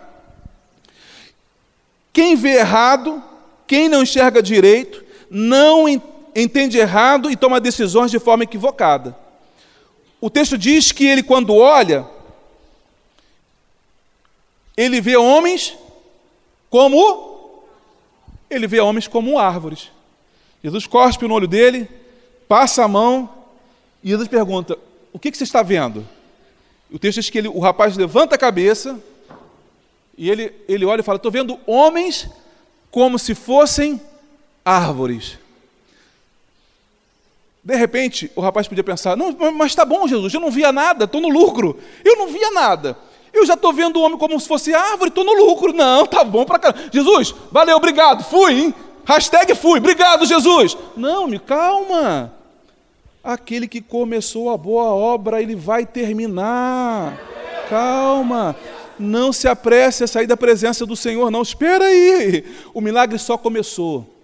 Quem 2.12 2.36
vê 2.36 2.58
errado, 2.58 3.22
quem 3.66 3.88
não 3.88 4.02
enxerga 4.02 4.42
direito, 4.42 5.02
não 5.30 5.88
entende 5.88 6.15
entende 6.36 6.76
errado 6.76 7.30
e 7.30 7.36
toma 7.36 7.58
decisões 7.58 8.10
de 8.10 8.18
forma 8.18 8.44
equivocada. 8.44 9.16
O 10.20 10.28
texto 10.28 10.58
diz 10.58 10.92
que 10.92 11.06
ele, 11.06 11.22
quando 11.22 11.54
olha, 11.54 12.06
ele 14.76 15.00
vê 15.00 15.16
homens 15.16 15.76
como 16.68 17.54
ele 18.50 18.66
vê 18.66 18.78
homens 18.80 19.08
como 19.08 19.38
árvores. 19.38 19.90
Jesus 20.62 20.86
cospe 20.86 21.26
no 21.26 21.34
olho 21.34 21.48
dele, 21.48 21.88
passa 22.46 22.84
a 22.84 22.88
mão 22.88 23.30
e 24.04 24.10
Jesus 24.10 24.28
pergunta: 24.28 24.78
O 25.12 25.18
que, 25.18 25.30
que 25.30 25.38
você 25.38 25.44
está 25.44 25.62
vendo? 25.62 26.06
O 26.90 26.98
texto 26.98 27.20
diz 27.20 27.30
que 27.30 27.38
ele, 27.38 27.48
o 27.48 27.58
rapaz 27.58 27.96
levanta 27.96 28.34
a 28.34 28.38
cabeça 28.38 29.00
e 30.16 30.30
ele, 30.30 30.52
ele 30.68 30.84
olha 30.84 31.00
e 31.00 31.04
fala: 31.04 31.16
Estou 31.16 31.32
vendo 31.32 31.58
homens 31.66 32.28
como 32.90 33.18
se 33.18 33.34
fossem 33.34 34.00
árvores. 34.64 35.38
De 37.66 37.74
repente, 37.74 38.30
o 38.36 38.40
rapaz 38.40 38.68
podia 38.68 38.84
pensar: 38.84 39.16
não, 39.16 39.36
mas 39.52 39.72
está 39.72 39.84
bom, 39.84 40.06
Jesus, 40.06 40.32
eu 40.32 40.38
não 40.38 40.52
via 40.52 40.70
nada, 40.70 41.04
estou 41.04 41.20
no 41.20 41.28
lucro. 41.28 41.76
Eu 42.04 42.14
não 42.14 42.28
via 42.28 42.52
nada. 42.52 42.96
Eu 43.32 43.44
já 43.44 43.54
estou 43.54 43.72
vendo 43.72 43.96
o 43.96 44.02
homem 44.02 44.16
como 44.16 44.38
se 44.38 44.46
fosse 44.46 44.72
árvore, 44.72 45.08
estou 45.08 45.24
no 45.24 45.32
lucro. 45.32 45.72
Não, 45.72 46.06
tá 46.06 46.22
bom 46.22 46.44
para 46.44 46.60
caramba. 46.60 46.88
Jesus, 46.92 47.34
valeu, 47.50 47.76
obrigado, 47.76 48.22
fui, 48.22 48.52
hein? 48.52 48.74
Hashtag 49.04 49.52
fui, 49.56 49.80
obrigado, 49.80 50.24
Jesus. 50.24 50.78
Não, 50.96 51.26
me 51.26 51.40
calma. 51.40 52.32
Aquele 53.22 53.66
que 53.66 53.80
começou 53.80 54.48
a 54.50 54.56
boa 54.56 54.84
obra, 54.84 55.42
ele 55.42 55.56
vai 55.56 55.84
terminar. 55.84 57.18
Calma. 57.68 58.54
Não 58.96 59.32
se 59.32 59.48
apresse 59.48 60.04
a 60.04 60.06
sair 60.06 60.28
da 60.28 60.36
presença 60.36 60.86
do 60.86 60.94
Senhor, 60.94 61.32
não. 61.32 61.42
Espera 61.42 61.86
aí. 61.86 62.44
O 62.72 62.80
milagre 62.80 63.18
só 63.18 63.36
começou. 63.36 64.15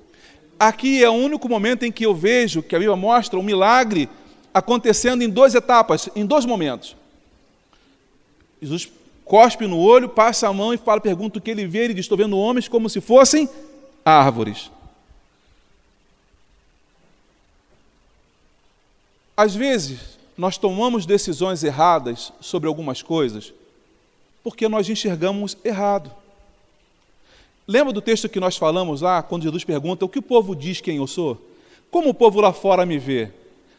Aqui 0.65 1.03
é 1.03 1.11
o 1.11 1.15
único 1.15 1.49
momento 1.49 1.85
em 1.85 1.91
que 1.91 2.07
eu 2.07 2.15
vejo 2.15 2.63
que 2.63 2.77
a 2.77 2.79
Bíblia 2.79 2.95
mostra 2.97 3.37
um 3.37 3.43
milagre 3.43 4.09
acontecendo 4.55 5.21
em 5.21 5.29
duas 5.29 5.57
etapas, 5.57 6.09
em 6.15 6.25
dois 6.25 6.45
momentos. 6.45 6.95
Jesus 8.61 8.89
cospe 9.25 9.67
no 9.67 9.77
olho, 9.77 10.09
passa 10.09 10.47
a 10.47 10.53
mão 10.53 10.73
e 10.73 10.79
fala, 10.79 11.01
pergunta 11.01 11.41
o 11.41 11.43
que 11.43 11.51
ele 11.51 11.67
vê, 11.67 11.81
ele 11.81 11.95
diz: 11.95 12.05
Estou 12.05 12.17
vendo 12.17 12.39
homens 12.39 12.69
como 12.69 12.89
se 12.89 13.01
fossem 13.01 13.49
árvores. 14.05 14.71
Às 19.37 19.57
vezes, 19.57 20.17
nós 20.39 20.59
tomamos 20.59 21.05
decisões 21.05 21.65
erradas 21.65 22.33
sobre 22.41 22.69
algumas 22.69 23.03
coisas 23.03 23.53
porque 24.45 24.69
nós 24.69 24.89
enxergamos 24.89 25.57
errado. 25.65 26.22
Lembra 27.67 27.93
do 27.93 28.01
texto 28.01 28.29
que 28.29 28.41
nós 28.41 28.57
falamos 28.57 29.01
lá, 29.01 29.23
quando 29.23 29.43
Jesus 29.43 29.65
pergunta: 29.65 30.05
O 30.05 30.09
que 30.09 30.19
o 30.19 30.23
povo 30.23 30.55
diz 30.55 30.81
quem 30.81 30.97
eu 30.97 31.07
sou? 31.07 31.41
Como 31.91 32.09
o 32.09 32.15
povo 32.15 32.41
lá 32.41 32.53
fora 32.53 32.85
me 32.85 32.99
vê? 32.99 33.31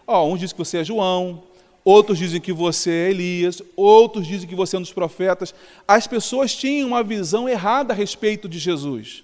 Oh, 0.06 0.26
uns 0.26 0.40
dizem 0.40 0.56
que 0.56 0.64
você 0.64 0.78
é 0.78 0.84
João, 0.84 1.44
outros 1.84 2.18
dizem 2.18 2.40
que 2.40 2.54
você 2.54 2.92
é 2.92 3.10
Elias, 3.10 3.62
outros 3.76 4.28
dizem 4.28 4.48
que 4.48 4.56
você 4.56 4.76
é 4.76 4.80
um 4.80 4.82
dos 4.82 4.94
profetas. 4.94 5.54
As 5.88 6.08
pessoas 6.08 6.56
tinham 6.56 6.90
uma 6.90 7.04
visão 7.04 7.48
errada 7.48 7.94
a 7.94 7.96
respeito 7.96 8.48
de 8.48 8.60
Jesus. 8.60 9.24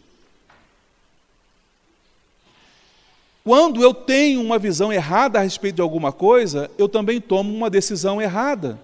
Quando 3.43 3.82
eu 3.82 3.93
tenho 3.93 4.41
uma 4.41 4.60
visão 4.60 4.91
errada 4.91 5.39
a 5.39 5.41
respeito 5.41 5.76
de 5.78 5.82
alguma 5.82 6.12
coisa, 6.12 6.69
eu 6.78 6.88
também 6.88 7.22
tomo 7.22 7.54
uma 7.54 7.69
decisão 7.69 8.22
errada. 8.22 8.80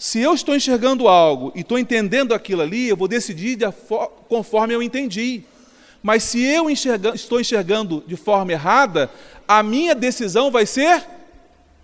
Se 0.00 0.18
eu 0.18 0.32
estou 0.32 0.56
enxergando 0.56 1.06
algo 1.08 1.52
e 1.54 1.60
estou 1.60 1.78
entendendo 1.78 2.32
aquilo 2.32 2.62
ali, 2.62 2.88
eu 2.88 2.96
vou 2.96 3.06
decidir 3.06 3.54
de 3.54 3.66
conforme 4.30 4.72
eu 4.72 4.82
entendi. 4.82 5.42
Mas 6.02 6.22
se 6.22 6.42
eu 6.42 6.70
enxerga, 6.70 7.14
estou 7.14 7.38
enxergando 7.38 8.02
de 8.06 8.16
forma 8.16 8.50
errada, 8.50 9.10
a 9.46 9.62
minha 9.62 9.94
decisão 9.94 10.50
vai 10.50 10.64
ser 10.64 11.06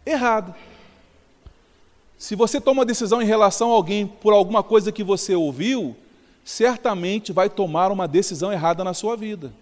errada. 0.06 0.56
Se 2.16 2.34
você 2.34 2.58
toma 2.58 2.78
uma 2.78 2.86
decisão 2.86 3.20
em 3.20 3.26
relação 3.26 3.70
a 3.70 3.74
alguém 3.74 4.06
por 4.06 4.32
alguma 4.32 4.62
coisa 4.62 4.90
que 4.90 5.04
você 5.04 5.34
ouviu, 5.34 5.94
certamente 6.42 7.34
vai 7.34 7.50
tomar 7.50 7.92
uma 7.92 8.08
decisão 8.08 8.50
errada 8.50 8.82
na 8.82 8.94
sua 8.94 9.14
vida. 9.14 9.52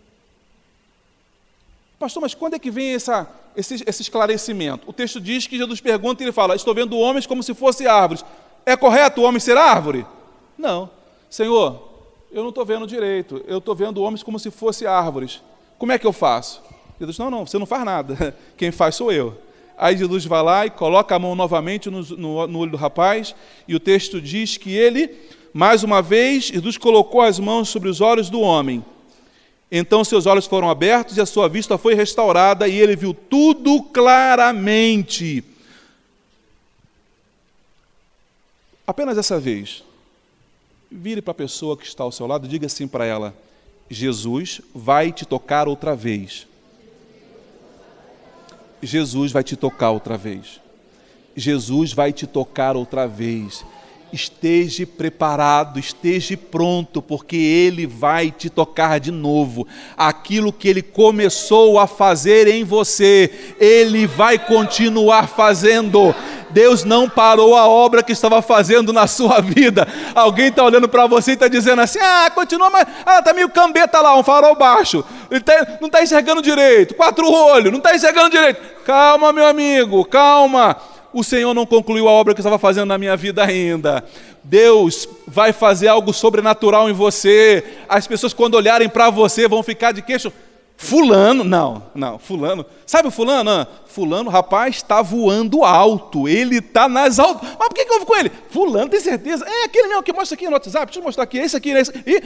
Pastor, 1.99 2.21
mas 2.21 2.35
quando 2.35 2.55
é 2.55 2.59
que 2.61 2.71
vem 2.71 2.95
essa, 2.95 3.29
esse, 3.57 3.83
esse 3.85 4.03
esclarecimento? 4.03 4.89
O 4.89 4.93
texto 4.93 5.21
diz 5.21 5.49
que 5.49 5.59
Jesus 5.59 5.81
pergunta 5.81 6.23
e 6.23 6.27
ele 6.27 6.33
fala: 6.33 6.55
Estou 6.55 6.73
vendo 6.73 6.97
homens 6.97 7.27
como 7.27 7.43
se 7.43 7.53
fossem 7.53 7.89
árvores. 7.89 8.25
É 8.67 8.77
correto 8.77 9.21
o 9.21 9.25
homem 9.25 9.41
ser 9.41 9.57
árvore? 9.57 10.07
Não. 10.57 10.91
Senhor, 11.29 11.89
eu 12.33 12.43
não 12.43 12.49
estou 12.49 12.65
vendo 12.65 12.87
direito, 12.87 13.43
eu 13.47 13.59
estou 13.59 13.75
vendo 13.75 14.03
homens 14.03 14.23
como 14.23 14.39
se 14.39 14.51
fossem 14.51 14.89
árvores. 14.89 15.43
Como 15.79 15.93
é 15.93 15.99
que 15.99 16.07
eu 16.07 16.13
faço? 16.13 16.63
Jesus, 16.99 17.19
não, 17.19 17.31
não, 17.31 17.47
você 17.47 17.59
não 17.59 17.67
faz 17.67 17.85
nada. 17.85 18.37
Quem 18.57 18.71
faz 18.71 18.95
sou 18.95 19.13
eu. 19.13 19.37
Aí 19.77 19.97
Jesus 19.97 20.25
vai 20.25 20.43
lá 20.43 20.67
e 20.67 20.71
coloca 20.71 21.15
a 21.15 21.19
mão 21.19 21.35
novamente 21.35 21.91
no, 21.91 22.03
no, 22.03 22.47
no 22.47 22.59
olho 22.59 22.71
do 22.71 22.77
rapaz, 22.77 23.35
e 23.67 23.75
o 23.75 23.81
texto 23.81 24.21
diz 24.21 24.57
que 24.57 24.73
ele, 24.73 25.11
mais 25.53 25.83
uma 25.83 26.01
vez, 26.01 26.45
Jesus 26.45 26.79
colocou 26.79 27.21
as 27.21 27.39
mãos 27.39 27.69
sobre 27.69 27.89
os 27.89 28.01
olhos 28.01 28.31
do 28.31 28.41
homem. 28.41 28.85
Então 29.71 30.05
seus 30.05 30.27
olhos 30.27 30.47
foram 30.47 30.71
abertos 30.71 31.17
e 31.17 31.21
a 31.21 31.27
sua 31.27 31.49
vista 31.49 31.77
foi 31.77 31.95
restaurada, 31.95 32.69
e 32.69 32.79
ele 32.79 32.95
viu 32.95 33.13
tudo 33.13 33.83
claramente. 33.83 35.43
Apenas 38.87 39.17
essa 39.17 39.41
vez, 39.41 39.83
vire 40.91 41.23
para 41.23 41.33
a 41.33 41.35
pessoa 41.35 41.77
que 41.77 41.87
está 41.87 42.05
ao 42.05 42.13
seu 42.13 42.27
lado 42.27 42.47
e 42.47 42.49
diga 42.49 42.67
assim 42.67 42.87
para 42.87 43.05
ela: 43.05 43.35
Jesus 43.89 44.61
vai 44.75 45.13
te 45.13 45.25
tocar 45.25 45.69
outra 45.69 45.95
vez. 45.97 46.47
Jesus 48.83 49.33
vai 49.33 49.43
te 49.43 49.57
tocar 49.57 49.91
outra 49.91 50.17
vez. 50.17 50.61
Jesus 51.35 51.93
vai 51.93 52.13
te 52.13 52.27
tocar 52.27 52.77
outra 52.77 53.07
vez. 53.07 53.65
Esteja 54.15 54.87
preparado, 54.87 55.77
esteja 55.77 56.37
pronto, 56.37 57.03
porque 57.03 57.35
Ele 57.35 57.85
vai 57.85 58.31
te 58.31 58.49
tocar 58.49 59.01
de 59.01 59.11
novo. 59.11 59.67
Aquilo 59.97 60.53
que 60.53 60.69
Ele 60.69 60.83
começou 60.83 61.81
a 61.81 61.89
fazer 61.89 62.47
em 62.47 62.63
você, 62.63 63.29
Ele 63.59 64.07
vai 64.07 64.39
continuar 64.39 65.27
fazendo. 65.27 66.15
Deus 66.51 66.85
não 66.85 67.11
parou 67.11 67.57
a 67.57 67.67
obra 67.67 68.05
que 68.05 68.13
estava 68.13 68.41
fazendo 68.41 68.93
na 68.93 69.09
sua 69.09 69.41
vida. 69.41 69.89
Alguém 70.15 70.47
está 70.47 70.63
olhando 70.63 70.89
para 70.89 71.09
você 71.09 71.33
e 71.33 71.35
está 71.35 71.49
dizendo 71.49 71.83
assim: 71.83 71.99
ah, 72.01 72.31
continua, 72.33 72.71
mas 72.71 72.87
ah, 73.05 73.19
está 73.19 73.33
meio 73.33 73.49
cambeta 73.49 74.01
lá, 74.01 74.17
um 74.17 74.23
farol 74.23 74.55
baixo. 74.55 75.05
Ele 75.29 75.41
tá, 75.41 75.79
não 75.81 75.89
está 75.89 76.05
enxergando 76.05 76.41
direito, 76.41 76.95
quatro 76.95 77.29
olhos, 77.29 77.73
não 77.73 77.79
está 77.79 77.97
enxergando 77.97 78.31
direito. 78.31 78.63
Calma, 78.85 79.33
meu 79.33 79.45
amigo, 79.45 80.05
calma. 80.05 80.77
O 81.15 81.25
Senhor 81.25 81.55
não 81.55 81.65
concluiu 81.65 82.09
a 82.09 82.13
obra 82.13 82.35
que 82.35 82.41
estava 82.41 82.59
fazendo 82.59 82.89
na 82.89 82.99
minha 82.99 83.17
vida 83.17 83.45
ainda. 83.45 84.05
Deus 84.43 85.09
vai 85.27 85.53
fazer 85.53 85.89
algo 85.89 86.13
sobrenatural 86.13 86.91
em 86.91 86.93
você. 86.93 87.65
As 87.89 88.07
pessoas, 88.07 88.35
quando 88.35 88.55
olharem 88.55 88.89
para 88.89 89.09
você, 89.09 89.49
vão 89.49 89.63
ficar 89.63 89.93
de 89.93 90.03
queixo 90.03 90.33
Fulano, 90.77 91.45
não, 91.45 91.85
não, 91.95 92.19
fulano. 92.19 92.67
Sabe 92.85 93.09
o 93.09 93.11
fulano? 93.11 93.49
Ah, 93.49 93.67
fulano, 93.87 94.29
rapaz, 94.29 94.77
está 94.77 95.01
voando 95.01 95.65
alto. 95.65 96.29
Ele 96.29 96.59
está 96.59 96.89
nas 96.89 97.19
altas. 97.19 97.49
Mas 97.59 97.69
por 97.69 97.75
que, 97.75 97.85
que 97.85 97.93
houve 97.93 98.05
com 98.05 98.17
ele? 98.17 98.31
Fulano, 98.51 98.91
tem 98.91 99.01
certeza? 99.01 99.47
É 99.49 99.65
aquele 99.65 99.89
mesmo 99.89 100.03
que 100.03 100.13
mostra 100.13 100.35
aqui 100.35 100.47
no 100.47 100.53
WhatsApp. 100.53 100.87
Deixa 100.87 101.01
eu 101.01 101.05
mostrar 101.05 101.25
aqui. 101.25 101.39
Esse 101.39 101.57
aqui, 101.57 101.71
esse. 101.71 101.93
E 102.07 102.23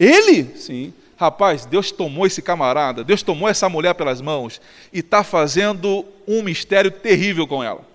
ele? 0.00 0.56
Sim. 0.56 0.92
Rapaz, 1.16 1.66
Deus 1.66 1.92
tomou 1.92 2.26
esse 2.26 2.42
camarada, 2.42 3.04
Deus 3.04 3.22
tomou 3.22 3.48
essa 3.48 3.68
mulher 3.68 3.94
pelas 3.94 4.20
mãos 4.20 4.60
e 4.92 4.98
está 4.98 5.22
fazendo 5.22 6.04
um 6.26 6.42
mistério 6.42 6.90
terrível 6.90 7.46
com 7.46 7.62
ela. 7.62 7.93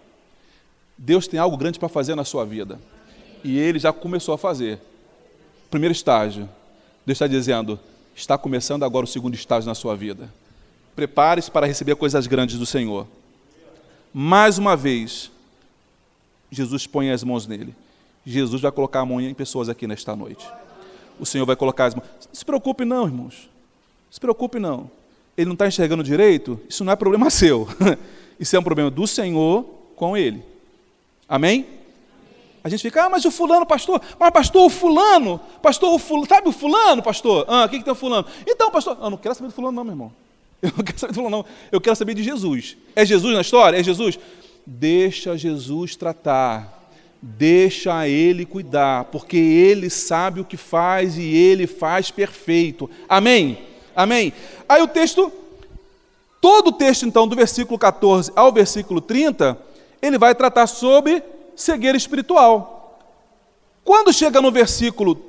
Deus 1.02 1.30
tem 1.30 1.40
algo 1.40 1.56
grande 1.56 1.80
para 1.80 1.88
fazer 1.88 2.14
na 2.14 2.26
sua 2.26 2.46
vida. 2.46 2.78
E 3.42 3.58
ele 3.58 3.80
já 3.80 3.94
começou 3.94 4.36
a 4.36 4.38
fazer. 4.38 4.82
Primeiro 5.72 5.94
estágio. 5.94 6.50
Deus 7.06 7.16
está 7.16 7.26
dizendo: 7.26 7.80
Está 8.14 8.38
começando 8.38 8.84
agora 8.84 9.06
o 9.06 9.08
segundo 9.08 9.34
estágio 9.34 9.70
na 9.70 9.74
sua 9.74 9.96
vida. 9.96 10.30
Prepare-se 10.98 11.50
para 11.50 11.66
receber 11.66 11.96
coisas 11.96 12.28
grandes 12.28 12.60
do 12.60 12.66
Senhor. 12.66 13.08
Mais 14.14 14.58
uma 14.58 14.76
vez, 14.76 15.32
Jesus 16.52 16.86
põe 16.86 17.12
as 17.12 17.24
mãos 17.24 17.48
nele. 17.48 17.74
Jesus 18.26 18.62
vai 18.62 18.72
colocar 18.72 19.00
a 19.00 19.06
mão 19.06 19.22
em 19.22 19.34
pessoas 19.34 19.70
aqui 19.70 19.88
nesta 19.88 20.14
noite. 20.18 20.46
O 21.18 21.26
Senhor 21.26 21.46
vai 21.46 21.56
colocar 21.56 21.86
as 21.86 21.96
mãos. 21.96 22.08
Não 22.28 22.34
se 22.36 22.44
preocupe, 22.44 22.84
não, 22.84 23.06
irmãos. 23.06 23.50
Não 23.50 24.12
se 24.12 24.20
preocupe, 24.20 24.60
não. 24.60 24.92
Ele 25.38 25.46
não 25.46 25.54
está 25.54 25.66
enxergando 25.66 26.04
direito? 26.04 26.60
Isso 26.68 26.84
não 26.84 26.92
é 26.92 26.96
problema 26.98 27.30
seu. 27.32 27.70
Isso 28.38 28.54
é 28.54 28.60
um 28.60 28.64
problema 28.64 28.92
do 28.92 29.08
Senhor 29.08 29.64
com 29.96 30.18
ele. 30.18 30.49
Amém? 31.30 31.68
A 32.64 32.68
gente 32.68 32.82
fica, 32.82 33.06
ah, 33.06 33.10
mas 33.10 33.24
o 33.24 33.32
fulano, 33.32 33.66
pastor, 33.66 34.02
mas 34.20 34.32
pastor, 34.32 34.66
o 34.66 34.70
fulano, 34.70 35.40
pastor, 35.62 35.94
o 35.94 36.00
fulano, 36.00 36.28
sabe 36.28 36.50
o 36.50 36.52
fulano, 36.52 37.02
pastor? 37.02 37.46
Ah, 37.48 37.66
o 37.66 37.70
que, 37.70 37.78
que 37.78 37.86
tem 37.86 37.94
o 37.94 37.96
fulano? 37.96 38.28
Então, 38.46 38.70
pastor, 38.70 38.98
eu 39.02 39.10
não 39.10 39.18
quero 39.18 39.36
saber 39.36 39.48
do 39.48 39.54
fulano, 39.54 39.76
não, 39.76 39.84
meu 39.84 39.94
irmão. 39.94 40.12
Eu 40.62 40.74
não 40.76 40.84
quero 40.84 41.00
saber 41.00 41.14
do 41.14 41.16
fulano, 41.16 41.38
não. 41.38 41.46
Eu 41.72 41.80
quero 41.80 41.96
saber 41.96 42.14
de 42.14 42.22
Jesus. 42.22 42.76
É 42.94 43.06
Jesus 43.06 43.34
na 43.34 43.40
história? 43.40 43.78
É 43.78 43.84
Jesus? 43.84 44.20
Deixa 44.68 45.38
Jesus 45.38 45.96
tratar. 45.96 46.92
Deixa 47.22 48.08
ele 48.10 48.46
cuidar, 48.46 49.06
porque 49.06 49.38
ele 49.38 49.90
sabe 49.90 50.42
o 50.42 50.46
que 50.46 50.58
faz 50.58 51.18
e 51.18 51.34
ele 51.34 51.66
faz 51.66 52.12
perfeito. 52.12 52.90
Amém? 53.08 53.58
Amém? 53.96 54.34
Aí 54.68 54.82
o 54.82 54.88
texto, 54.88 55.32
todo 56.42 56.70
o 56.70 56.72
texto, 56.74 57.06
então, 57.06 57.26
do 57.26 57.38
versículo 57.38 57.80
14 57.80 58.32
ao 58.36 58.52
versículo 58.52 59.00
30, 59.00 59.58
ele 60.02 60.18
vai 60.18 60.34
tratar 60.36 60.68
sobre 60.68 61.24
cegueira 61.56 61.98
espiritual. 61.98 63.00
Quando 63.84 64.14
chega 64.14 64.42
no 64.42 64.52
versículo 64.52 65.20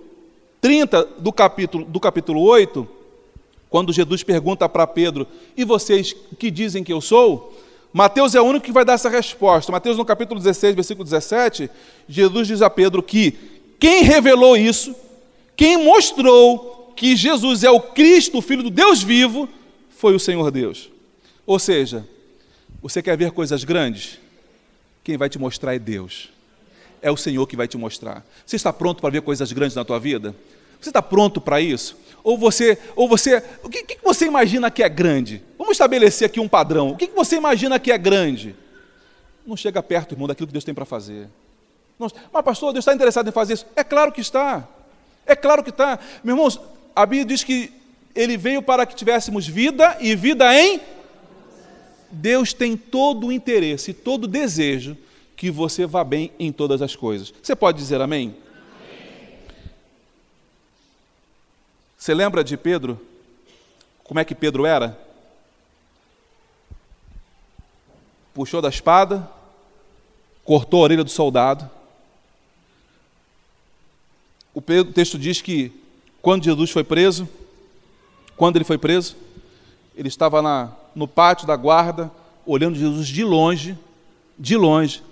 30 0.60 1.04
do 1.18 1.32
capítulo, 1.32 1.84
do 1.84 1.98
capítulo 1.98 2.42
8, 2.42 2.86
quando 3.68 3.92
Jesus 3.92 4.22
pergunta 4.22 4.68
para 4.68 4.86
Pedro: 4.86 5.26
E 5.56 5.64
vocês 5.64 6.14
que 6.38 6.50
dizem 6.50 6.84
que 6.84 6.92
eu 6.92 7.00
sou? 7.00 7.54
Mateus 7.92 8.34
é 8.34 8.40
o 8.40 8.44
único 8.44 8.64
que 8.64 8.72
vai 8.72 8.84
dar 8.84 8.92
essa 8.92 9.08
resposta. 9.08 9.72
Mateus, 9.72 9.96
no 9.96 10.04
capítulo 10.04 10.38
16, 10.38 10.74
versículo 10.74 11.04
17, 11.04 11.68
Jesus 12.08 12.46
diz 12.46 12.62
a 12.62 12.70
Pedro 12.70 13.02
que 13.02 13.36
quem 13.80 14.04
revelou 14.04 14.56
isso, 14.56 14.94
quem 15.56 15.82
mostrou 15.82 16.92
que 16.94 17.16
Jesus 17.16 17.64
é 17.64 17.70
o 17.70 17.80
Cristo, 17.80 18.38
o 18.38 18.42
Filho 18.42 18.62
do 18.62 18.70
Deus 18.70 19.02
vivo, 19.02 19.48
foi 19.88 20.14
o 20.14 20.20
Senhor 20.20 20.50
Deus. 20.50 20.90
Ou 21.46 21.58
seja, 21.58 22.06
você 22.82 23.02
quer 23.02 23.16
ver 23.16 23.32
coisas 23.32 23.64
grandes? 23.64 24.18
Quem 25.10 25.16
vai 25.16 25.28
te 25.28 25.40
mostrar 25.40 25.74
é 25.74 25.78
Deus. 25.80 26.30
É 27.02 27.10
o 27.10 27.16
Senhor 27.16 27.44
que 27.44 27.56
vai 27.56 27.66
te 27.66 27.76
mostrar. 27.76 28.24
Você 28.46 28.54
está 28.54 28.72
pronto 28.72 29.00
para 29.00 29.10
ver 29.10 29.22
coisas 29.22 29.50
grandes 29.50 29.74
na 29.74 29.84
tua 29.84 29.98
vida? 29.98 30.36
Você 30.80 30.90
está 30.90 31.02
pronto 31.02 31.40
para 31.40 31.60
isso? 31.60 31.96
Ou 32.22 32.38
você, 32.38 32.78
ou 32.94 33.08
você, 33.08 33.42
o 33.64 33.68
que, 33.68 33.82
que 33.82 33.98
você 34.04 34.26
imagina 34.26 34.70
que 34.70 34.84
é 34.84 34.88
grande? 34.88 35.42
Vamos 35.58 35.72
estabelecer 35.72 36.26
aqui 36.26 36.38
um 36.38 36.46
padrão. 36.46 36.90
O 36.90 36.96
que, 36.96 37.08
que 37.08 37.16
você 37.16 37.34
imagina 37.34 37.80
que 37.80 37.90
é 37.90 37.98
grande? 37.98 38.54
Não 39.44 39.56
chega 39.56 39.82
perto, 39.82 40.14
irmão, 40.14 40.28
daquilo 40.28 40.46
que 40.46 40.52
Deus 40.52 40.62
tem 40.62 40.72
para 40.72 40.84
fazer. 40.84 41.26
Não, 41.98 42.08
mas, 42.32 42.44
pastor, 42.44 42.72
Deus 42.72 42.84
está 42.84 42.94
interessado 42.94 43.28
em 43.28 43.32
fazer 43.32 43.54
isso? 43.54 43.66
É 43.74 43.82
claro 43.82 44.12
que 44.12 44.20
está. 44.20 44.64
É 45.26 45.34
claro 45.34 45.64
que 45.64 45.70
está. 45.70 45.98
Meus 46.22 46.36
irmãos, 46.36 46.60
a 46.94 47.04
Bíblia 47.04 47.24
diz 47.24 47.42
que 47.42 47.72
Ele 48.14 48.36
veio 48.36 48.62
para 48.62 48.86
que 48.86 48.94
tivéssemos 48.94 49.44
vida 49.44 49.96
e 49.98 50.14
vida 50.14 50.54
em 50.54 50.80
Deus 52.10 52.52
tem 52.52 52.76
todo 52.76 53.28
o 53.28 53.32
interesse, 53.32 53.92
todo 53.94 54.24
o 54.24 54.28
desejo 54.28 54.96
que 55.36 55.50
você 55.50 55.86
vá 55.86 56.04
bem 56.04 56.32
em 56.38 56.52
todas 56.52 56.82
as 56.82 56.94
coisas. 56.96 57.32
Você 57.42 57.56
pode 57.56 57.78
dizer 57.78 58.00
amém? 58.00 58.34
amém? 58.74 59.38
Você 61.96 62.12
lembra 62.12 62.44
de 62.44 62.56
Pedro? 62.56 63.00
Como 64.04 64.18
é 64.20 64.24
que 64.24 64.34
Pedro 64.34 64.66
era? 64.66 64.98
Puxou 68.34 68.60
da 68.60 68.68
espada, 68.68 69.30
cortou 70.44 70.80
a 70.80 70.82
orelha 70.84 71.04
do 71.04 71.10
soldado. 71.10 71.70
O 74.52 74.60
texto 74.60 75.18
diz 75.18 75.40
que 75.40 75.72
quando 76.20 76.44
Jesus 76.44 76.70
foi 76.70 76.84
preso, 76.84 77.28
quando 78.36 78.56
ele 78.56 78.64
foi 78.64 78.76
preso, 78.76 79.16
ele 80.00 80.08
estava 80.08 80.40
na, 80.40 80.72
no 80.94 81.06
pátio 81.06 81.46
da 81.46 81.54
guarda, 81.54 82.10
olhando 82.46 82.74
Jesus 82.74 83.06
de 83.06 83.22
longe, 83.22 83.76
de 84.38 84.56
longe. 84.56 85.02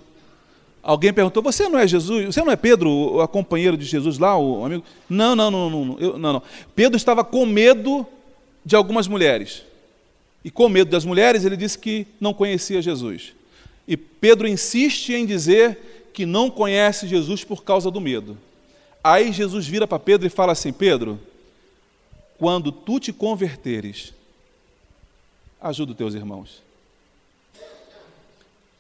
Alguém 0.83 1.13
perguntou: 1.13 1.43
Você 1.43 1.69
não 1.69 1.79
é 1.79 1.87
Jesus? 1.87 2.25
Você 2.25 2.41
não 2.41 2.51
é 2.51 2.57
Pedro, 2.57 2.91
o 2.91 3.29
companheiro 3.29 3.77
de 3.77 3.85
Jesus 3.85 4.19
lá, 4.19 4.39
o 4.39 4.65
amigo? 4.65 4.83
Não, 5.07 5.37
não, 5.37 5.51
não, 5.51 5.69
não, 5.69 5.99
eu, 6.01 6.19
não, 6.19 6.33
não. 6.33 6.43
Pedro 6.75 6.97
estava 6.97 7.23
com 7.23 7.45
medo 7.45 8.07
de 8.65 8.75
algumas 8.75 9.07
mulheres. 9.07 9.63
E 10.43 10.51
com 10.51 10.71
medo 10.71 10.91
das 10.91 11.05
mulheres, 11.05 11.45
ele 11.45 11.59
disse 11.59 11.79
que 11.79 12.07
não 12.19 12.33
conhecia 12.33 12.81
Jesus. 12.81 13.35
E 13.87 13.95
Pedro 13.95 14.49
insiste 14.49 15.13
em 15.13 15.27
dizer 15.27 16.09
que 16.15 16.25
não 16.25 16.49
conhece 16.49 17.07
Jesus 17.07 17.45
por 17.45 17.63
causa 17.63 17.91
do 17.91 18.01
medo. 18.01 18.39
Aí 19.05 19.33
Jesus 19.33 19.67
vira 19.67 19.87
para 19.87 19.99
Pedro 19.99 20.27
e 20.27 20.31
fala 20.31 20.53
assim: 20.53 20.73
Pedro, 20.73 21.21
quando 22.39 22.73
tu 22.73 22.99
te 22.99 23.13
converteres, 23.13 24.17
ajuda 25.61 25.93
os 25.93 25.99
teus 25.99 26.15
irmãos. 26.15 26.63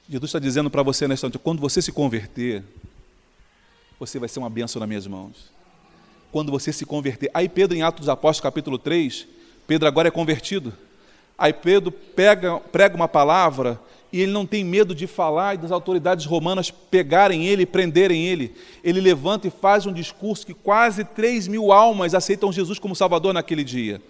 Jesus 0.08 0.30
está 0.30 0.38
dizendo 0.38 0.70
para 0.70 0.82
você 0.82 1.06
nesta 1.06 1.26
noite: 1.26 1.38
quando 1.38 1.60
você 1.60 1.82
se 1.82 1.92
converter, 1.92 2.62
você 3.98 4.18
vai 4.18 4.28
ser 4.28 4.38
uma 4.38 4.48
bênção 4.48 4.80
nas 4.80 4.88
minhas 4.88 5.06
mãos. 5.06 5.50
Quando 6.30 6.52
você 6.52 6.72
se 6.72 6.84
converter. 6.84 7.30
Aí 7.32 7.48
Pedro, 7.48 7.76
em 7.76 7.82
Atos 7.82 8.00
dos 8.00 8.08
Apóstolos, 8.08 8.40
capítulo 8.40 8.78
3, 8.78 9.26
Pedro 9.66 9.88
agora 9.88 10.08
é 10.08 10.10
convertido. 10.10 10.72
Aí 11.36 11.52
Pedro 11.52 11.90
pega, 11.90 12.58
prega 12.58 12.96
uma 12.96 13.08
palavra 13.08 13.80
e 14.12 14.20
ele 14.20 14.32
não 14.32 14.46
tem 14.46 14.64
medo 14.64 14.94
de 14.94 15.06
falar 15.06 15.54
e 15.54 15.58
das 15.58 15.70
autoridades 15.70 16.24
romanas 16.24 16.70
pegarem 16.70 17.46
ele 17.46 17.62
e 17.62 17.66
prenderem 17.66 18.26
ele. 18.26 18.54
Ele 18.82 19.00
levanta 19.00 19.46
e 19.46 19.50
faz 19.50 19.86
um 19.86 19.92
discurso 19.92 20.46
que 20.46 20.54
quase 20.54 21.04
3 21.04 21.46
mil 21.48 21.70
almas 21.70 22.14
aceitam 22.14 22.52
Jesus 22.52 22.78
como 22.78 22.96
Salvador 22.96 23.32
naquele 23.32 23.62
dia. 23.62 24.00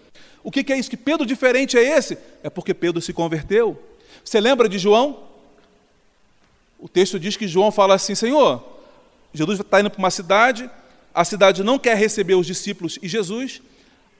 O 0.42 0.50
que, 0.50 0.72
é 0.72 0.78
isso? 0.78 0.90
Que 0.90 0.96
Pedro 0.96 1.26
diferente 1.26 1.76
é 1.76 1.82
esse? 1.82 2.16
É 2.42 2.50
porque 2.50 2.72
Pedro 2.72 3.00
se 3.00 3.12
converteu. 3.12 3.80
Você 4.24 4.40
lembra 4.40 4.68
de 4.68 4.78
João? 4.78 5.24
O 6.78 6.88
texto 6.88 7.18
diz 7.18 7.36
que 7.36 7.48
João 7.48 7.72
fala 7.72 7.94
assim: 7.94 8.14
Senhor, 8.14 8.62
Jesus 9.32 9.60
está 9.60 9.80
indo 9.80 9.90
para 9.90 9.98
uma 9.98 10.10
cidade, 10.10 10.70
a 11.14 11.24
cidade 11.24 11.62
não 11.62 11.78
quer 11.78 11.96
receber 11.96 12.34
os 12.34 12.46
discípulos 12.46 12.98
e 13.02 13.08
Jesus. 13.08 13.60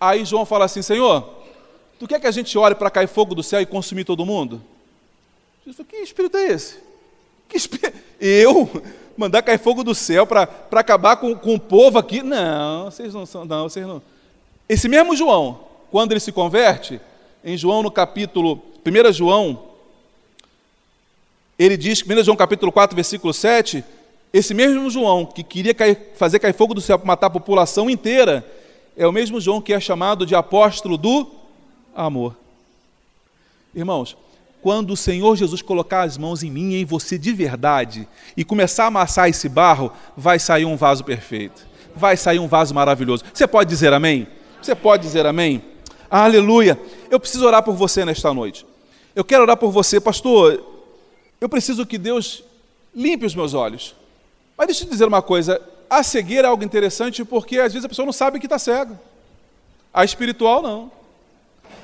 Aí 0.00 0.24
João 0.24 0.44
fala 0.44 0.64
assim: 0.64 0.82
Senhor, 0.82 1.44
tu 1.98 2.06
quer 2.06 2.20
que 2.20 2.26
a 2.26 2.32
gente 2.32 2.56
ore 2.58 2.74
para 2.74 2.90
cair 2.90 3.08
fogo 3.08 3.34
do 3.34 3.42
céu 3.42 3.60
e 3.60 3.66
consumir 3.66 4.04
todo 4.04 4.26
mundo? 4.26 4.62
Jesus 5.64 5.86
que 5.86 5.96
espírito 5.96 6.36
é 6.36 6.46
esse? 6.48 6.78
Que? 7.48 7.58
Eu 8.20 8.68
mandar 9.16 9.42
cair 9.42 9.58
fogo 9.58 9.82
do 9.82 9.94
céu 9.94 10.26
para 10.26 10.48
acabar 10.72 11.16
com, 11.16 11.34
com 11.34 11.54
o 11.54 11.60
povo 11.60 11.98
aqui? 11.98 12.22
Não, 12.22 12.86
vocês 12.86 13.12
não 13.12 13.26
são, 13.26 13.44
não, 13.44 13.68
vocês 13.68 13.86
não. 13.86 14.00
Esse 14.68 14.88
mesmo 14.88 15.16
João, 15.16 15.67
quando 15.90 16.12
ele 16.12 16.20
se 16.20 16.32
converte, 16.32 17.00
em 17.44 17.56
João 17.56 17.82
no 17.82 17.90
capítulo, 17.90 18.62
1 18.84 19.12
João, 19.12 19.64
Ele 21.58 21.76
diz, 21.76 22.02
1 22.02 22.24
João 22.24 22.36
capítulo 22.36 22.70
4, 22.70 22.94
versículo 22.94 23.32
7, 23.32 23.84
esse 24.32 24.52
mesmo 24.54 24.90
João 24.90 25.24
que 25.24 25.42
queria 25.42 25.74
cair, 25.74 26.12
fazer 26.14 26.38
cair 26.38 26.52
fogo 26.52 26.74
do 26.74 26.80
céu 26.80 26.98
para 26.98 27.06
matar 27.06 27.26
a 27.28 27.30
população 27.30 27.88
inteira, 27.88 28.46
é 28.96 29.06
o 29.06 29.12
mesmo 29.12 29.40
João 29.40 29.60
que 29.60 29.72
é 29.72 29.80
chamado 29.80 30.26
de 30.26 30.34
apóstolo 30.34 30.96
do 30.96 31.26
amor. 31.94 32.36
Irmãos, 33.74 34.16
quando 34.60 34.92
o 34.92 34.96
Senhor 34.96 35.36
Jesus 35.36 35.62
colocar 35.62 36.02
as 36.02 36.18
mãos 36.18 36.42
em 36.42 36.50
mim 36.50 36.72
e 36.72 36.80
em 36.80 36.84
você 36.84 37.16
de 37.16 37.32
verdade 37.32 38.08
e 38.36 38.44
começar 38.44 38.84
a 38.84 38.88
amassar 38.88 39.28
esse 39.28 39.48
barro, 39.48 39.92
vai 40.16 40.38
sair 40.38 40.64
um 40.64 40.76
vaso 40.76 41.04
perfeito. 41.04 41.66
Vai 41.94 42.16
sair 42.16 42.38
um 42.38 42.48
vaso 42.48 42.74
maravilhoso. 42.74 43.24
Você 43.32 43.46
pode 43.46 43.70
dizer 43.70 43.92
amém? 43.92 44.26
Você 44.60 44.74
pode 44.74 45.04
dizer 45.04 45.26
amém? 45.26 45.62
Aleluia. 46.10 46.80
Eu 47.10 47.20
preciso 47.20 47.46
orar 47.46 47.62
por 47.62 47.74
você 47.74 48.04
nesta 48.04 48.32
noite. 48.32 48.64
Eu 49.14 49.24
quero 49.24 49.42
orar 49.42 49.56
por 49.56 49.70
você, 49.70 50.00
pastor. 50.00 50.62
Eu 51.40 51.48
preciso 51.48 51.86
que 51.86 51.98
Deus 51.98 52.42
limpe 52.94 53.26
os 53.26 53.34
meus 53.34 53.54
olhos. 53.54 53.94
Mas 54.56 54.68
deixa 54.68 54.82
eu 54.82 54.86
te 54.86 54.92
dizer 54.92 55.06
uma 55.06 55.22
coisa: 55.22 55.60
a 55.88 56.02
cegueira 56.02 56.48
é 56.48 56.50
algo 56.50 56.64
interessante 56.64 57.24
porque 57.24 57.58
às 57.58 57.72
vezes 57.72 57.84
a 57.84 57.88
pessoa 57.88 58.06
não 58.06 58.12
sabe 58.12 58.38
que 58.38 58.46
está 58.46 58.58
cega. 58.58 58.98
A 59.92 60.04
espiritual, 60.04 60.62
não. 60.62 60.90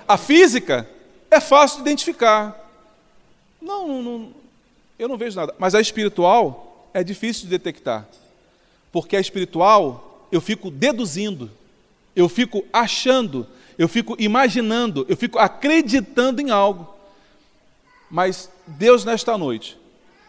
A 0.06 0.16
física 0.16 0.88
é 1.30 1.40
fácil 1.40 1.78
de 1.78 1.82
identificar. 1.82 2.60
Não, 3.60 3.88
não, 3.88 4.02
não, 4.02 4.32
eu 4.98 5.08
não 5.08 5.16
vejo 5.16 5.36
nada. 5.36 5.54
Mas 5.58 5.74
a 5.74 5.80
espiritual 5.80 6.88
é 6.92 7.02
difícil 7.02 7.44
de 7.44 7.50
detectar. 7.50 8.06
Porque 8.92 9.16
a 9.16 9.20
espiritual 9.20 10.28
eu 10.30 10.40
fico 10.40 10.70
deduzindo, 10.70 11.50
eu 12.14 12.28
fico 12.28 12.64
achando, 12.72 13.46
eu 13.78 13.88
fico 13.88 14.16
imaginando, 14.18 15.04
eu 15.08 15.16
fico 15.16 15.38
acreditando 15.38 16.40
em 16.40 16.50
algo. 16.50 16.94
Mas 18.10 18.50
Deus, 18.66 19.04
nesta 19.04 19.36
noite, 19.36 19.78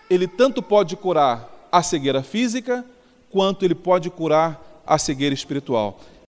Ele 0.09 0.27
tanto 0.27 0.61
pode 0.61 0.95
curar 0.95 1.67
a 1.71 1.83
cegueira 1.83 2.23
física, 2.23 2.85
quanto 3.29 3.65
Ele 3.65 3.75
pode 3.75 4.09
curar 4.09 4.83
a 4.85 4.97
cegueira 4.97 5.33
espiritual. 5.33 5.99